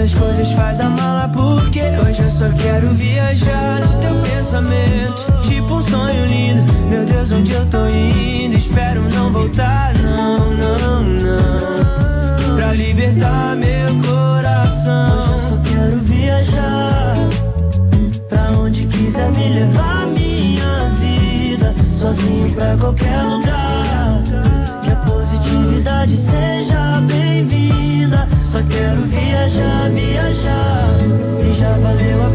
Tuas 0.07 0.21
coisas, 0.21 0.53
faz 0.53 0.79
a 0.79 0.89
mala 0.89 1.29
porque 1.31 1.81
hoje 1.81 2.23
eu 2.23 2.31
só 2.31 2.49
quero 2.51 2.95
viajar 2.95 3.81
no 3.81 4.01
teu 4.01 4.15
pensamento, 4.23 5.43
tipo 5.49 5.75
um 5.75 5.83
sonho 5.83 6.27
lindo. 6.27 6.73
Meu 6.89 7.05
Deus, 7.05 7.29
onde 7.33 7.51
eu 7.51 7.67
tô 7.67 7.89
indo? 7.89 8.57
Espero 8.57 9.03
não 9.11 9.33
voltar, 9.33 9.95
não, 9.95 10.55
não, 10.55 11.03
não. 11.03 12.55
Pra 12.55 12.73
libertar 12.73 13.57
meu 13.57 14.01
coração. 14.01 15.19
Hoje 15.19 15.33
eu 15.33 15.41
só 15.41 15.57
quero 15.75 15.99
viajar 16.03 17.17
pra 18.29 18.53
onde 18.53 18.87
quiser 18.87 19.33
me 19.33 19.59
levar 19.59 20.07
minha 20.07 20.91
vida, 21.01 21.75
sozinho 21.99 22.55
pra 22.55 22.77
qualquer 22.77 23.23
lugar. 23.25 24.23
Que 24.85 24.91
a 24.93 24.97
positividade 24.97 26.17
seja 26.17 26.46
quero 28.69 29.07
viajar, 29.07 29.91
viajar. 29.91 30.99
E 31.41 31.55
já 31.59 31.77
valeu 31.79 32.23
a 32.23 32.31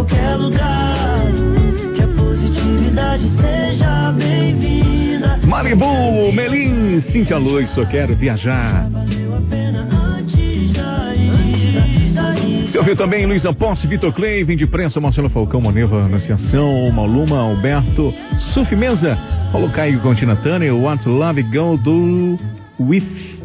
qualquer 0.00 0.36
lugar. 0.36 1.26
Que 1.94 2.02
a 2.02 2.08
positividade 2.08 3.28
seja 3.28 4.12
bem-vinda. 4.12 5.38
Malibu, 5.46 6.32
Melim, 6.32 7.00
Cintia 7.00 7.36
Luz, 7.36 7.70
só 7.70 7.84
quero 7.84 8.14
viajar. 8.14 8.88
Valeu 8.90 9.36
a 9.36 9.40
pena 9.42 9.88
antes 10.16 10.72
da 10.72 11.14
ida. 11.14 12.66
Você 12.66 12.78
ouviu 12.78 12.96
também 12.96 13.26
Luiz 13.26 13.44
Aposto, 13.44 13.86
Vitor 13.88 14.12
Clay, 14.12 14.44
Vim 14.44 14.56
de 14.56 14.66
Prensa, 14.66 15.00
Marcelo 15.00 15.28
Falcão, 15.28 15.60
Moneva, 15.60 16.04
Anunciação, 16.04 16.90
Maluma, 16.90 17.38
Alberto, 17.40 18.14
Suf 18.38 18.74
Mesa, 18.74 19.18
Paulo 19.52 19.70
Caio 19.70 20.00
Contina 20.00 20.36
Turner, 20.36 20.74
What 20.74 21.06
Love 21.08 21.42
Go 21.42 21.76
Do 21.76 22.38
With. 22.78 23.39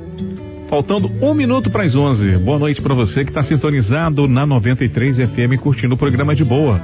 Faltando 0.70 1.12
um 1.22 1.34
minuto 1.34 1.70
para 1.70 1.84
as 1.84 1.96
11. 1.96 2.38
Boa 2.38 2.58
noite 2.58 2.82
para 2.82 2.96
você 2.96 3.24
que 3.24 3.30
está 3.30 3.44
sintonizado 3.44 4.28
na 4.28 4.48
93 4.48 5.18
FM 5.18 5.62
curtindo 5.62 5.94
o 5.94 5.98
programa 5.98 6.34
de 6.34 6.44
boa. 6.44 6.82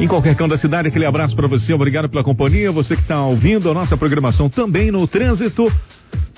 Em 0.00 0.08
qualquer 0.08 0.34
canto 0.34 0.52
da 0.52 0.56
cidade, 0.56 0.88
aquele 0.88 1.04
abraço 1.04 1.36
para 1.36 1.46
você, 1.46 1.74
obrigado 1.74 2.08
pela 2.08 2.24
companhia. 2.24 2.72
Você 2.72 2.96
que 2.96 3.02
está 3.02 3.22
ouvindo 3.22 3.70
a 3.70 3.74
nossa 3.74 3.94
programação 3.96 4.48
também 4.48 4.90
no 4.90 5.06
trânsito. 5.06 5.70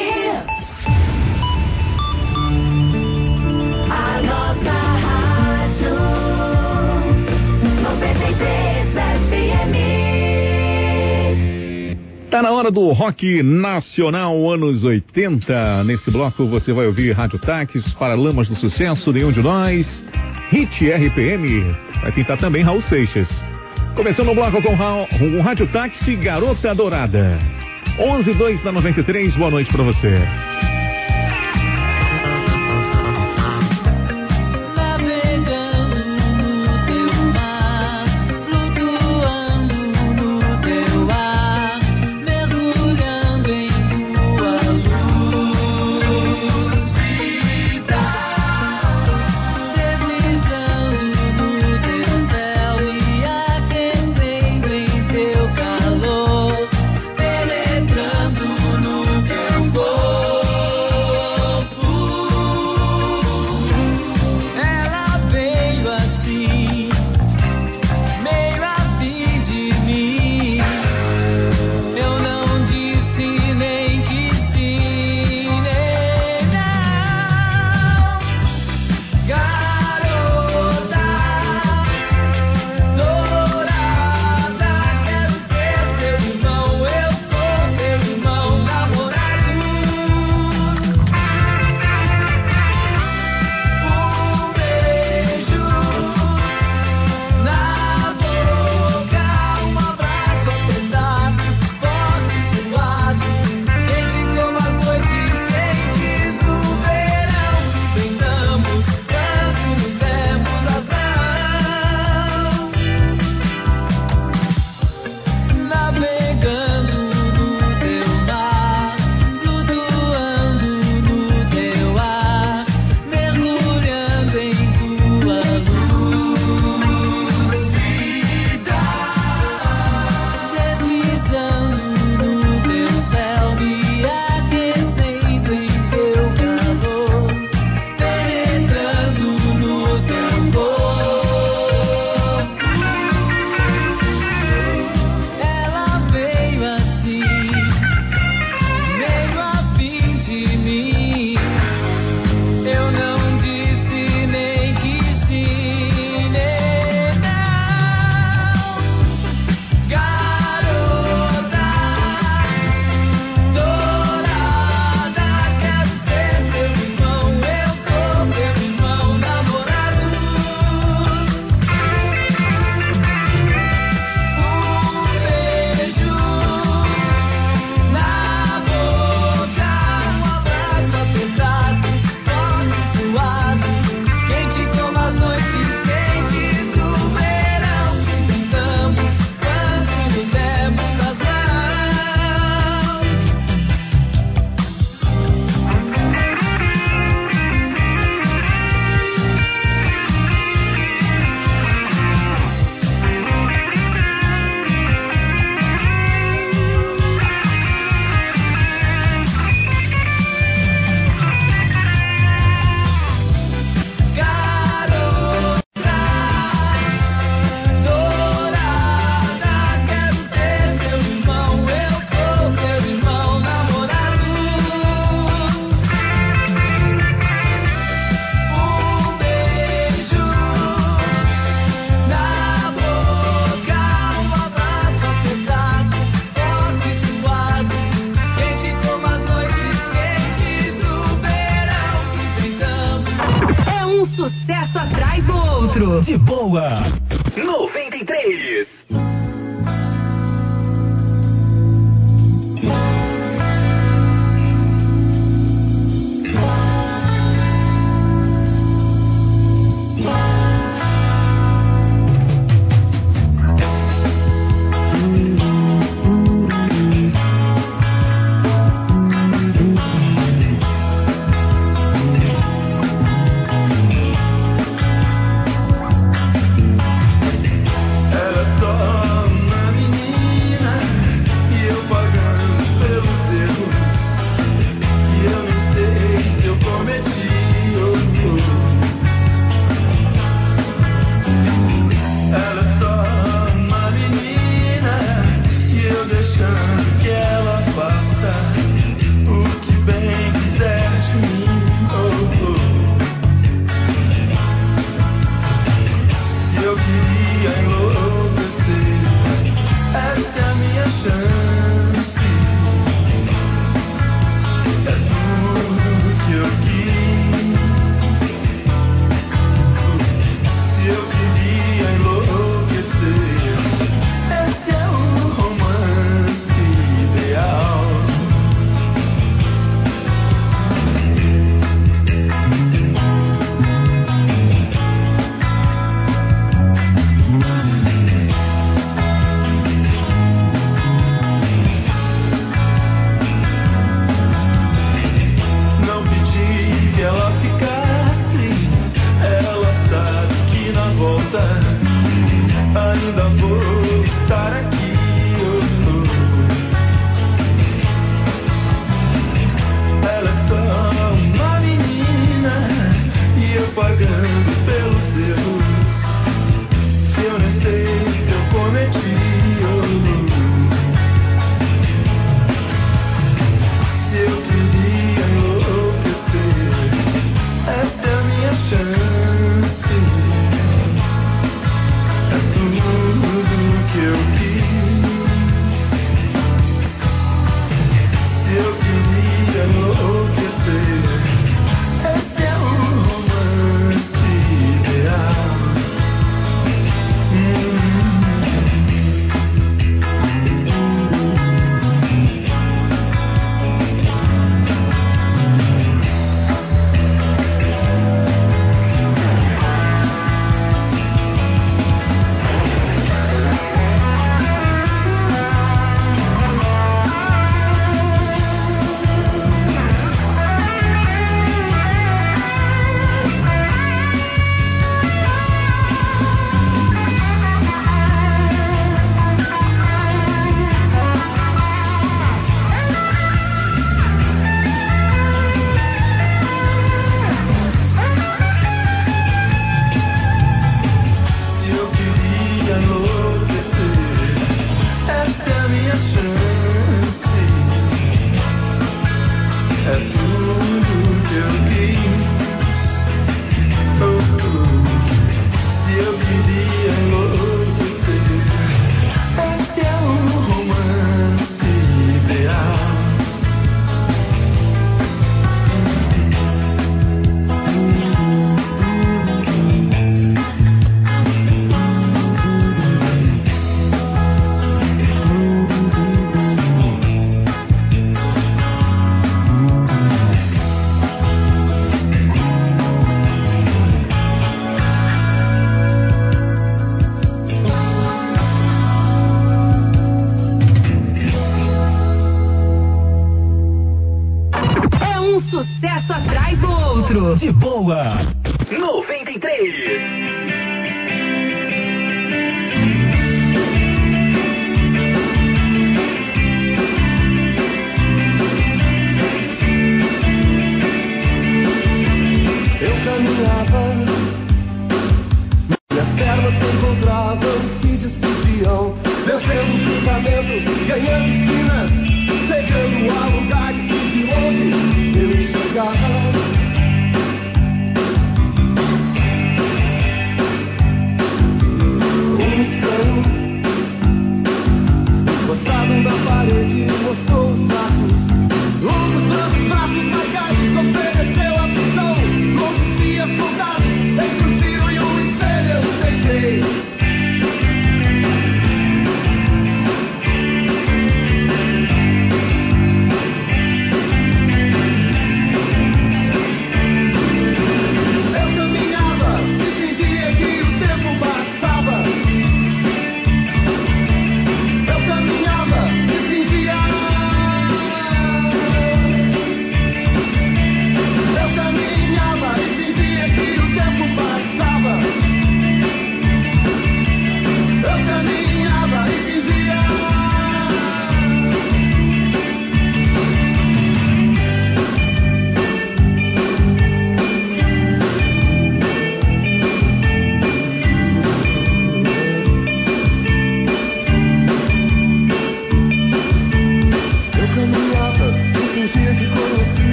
A 3.90 4.22
nossa 4.22 4.72
rádio. 5.04 5.94
93 7.82 8.71
Tá 12.32 12.40
na 12.40 12.50
hora 12.50 12.70
do 12.70 12.90
rock 12.92 13.42
nacional 13.42 14.50
anos 14.50 14.84
80. 14.84 15.84
Nesse 15.84 16.10
bloco 16.10 16.46
você 16.46 16.72
vai 16.72 16.86
ouvir 16.86 17.12
Rádio 17.12 17.38
Táxis, 17.38 17.92
Paralamas 17.92 18.48
do 18.48 18.54
Sucesso, 18.54 19.12
Nenhum 19.12 19.30
de 19.30 19.42
Nós, 19.42 20.02
Hit 20.48 20.90
RPM. 20.90 21.76
Vai 22.00 22.10
pintar 22.10 22.38
também 22.38 22.62
Raul 22.62 22.80
Seixas. 22.80 23.28
Começando 23.94 24.30
o 24.30 24.34
bloco 24.34 24.62
com, 24.62 24.74
Raul, 24.74 25.06
com 25.08 25.42
Rádio 25.42 25.66
Táxi, 25.66 26.16
Garota 26.16 26.74
Dourada. 26.74 27.38
11 27.98 28.32
2 28.32 28.62
da 28.62 28.72
93, 28.72 29.36
boa 29.36 29.50
noite 29.50 29.70
pra 29.70 29.82
você. 29.82 30.14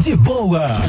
De 0.00 0.16
boa. 0.16 0.80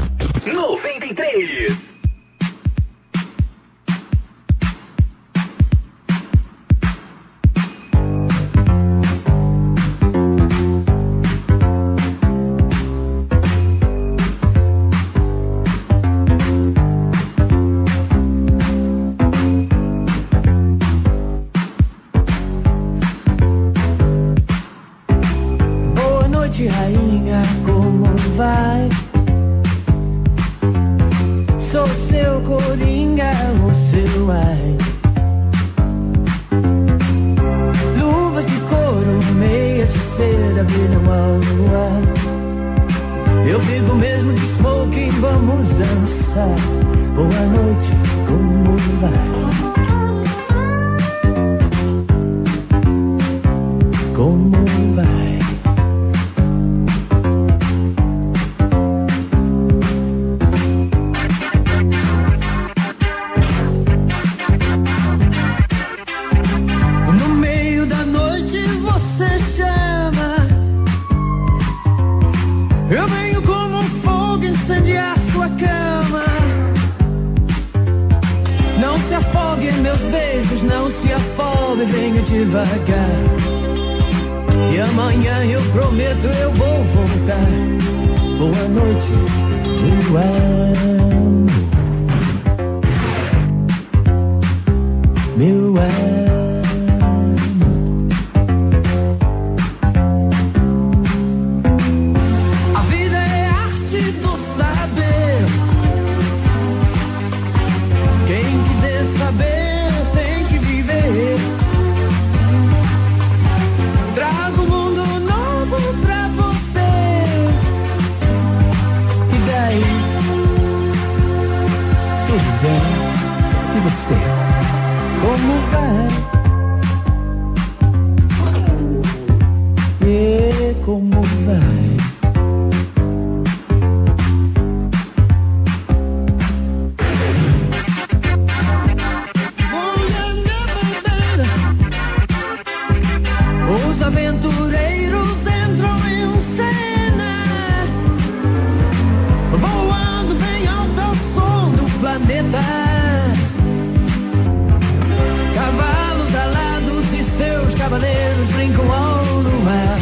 cinco 158.73 158.81
ao 158.91 159.23
luar. 159.41 159.99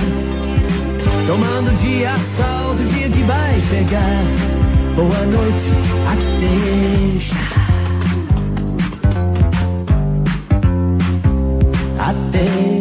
Tomando 1.28 1.78
dia 1.82 2.15
sol 2.38 2.76
do 2.76 2.84
dia 2.93 3.09
que 3.09 3.24
vai 3.24 3.59
chegar. 3.61 4.24
Boa 4.95 5.26
noite, 5.26 5.72
até 6.07 7.19
já. 7.19 7.51
Até 11.99 12.80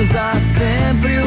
usa 0.00 0.32
sempre 0.58 1.18
o 1.20 1.25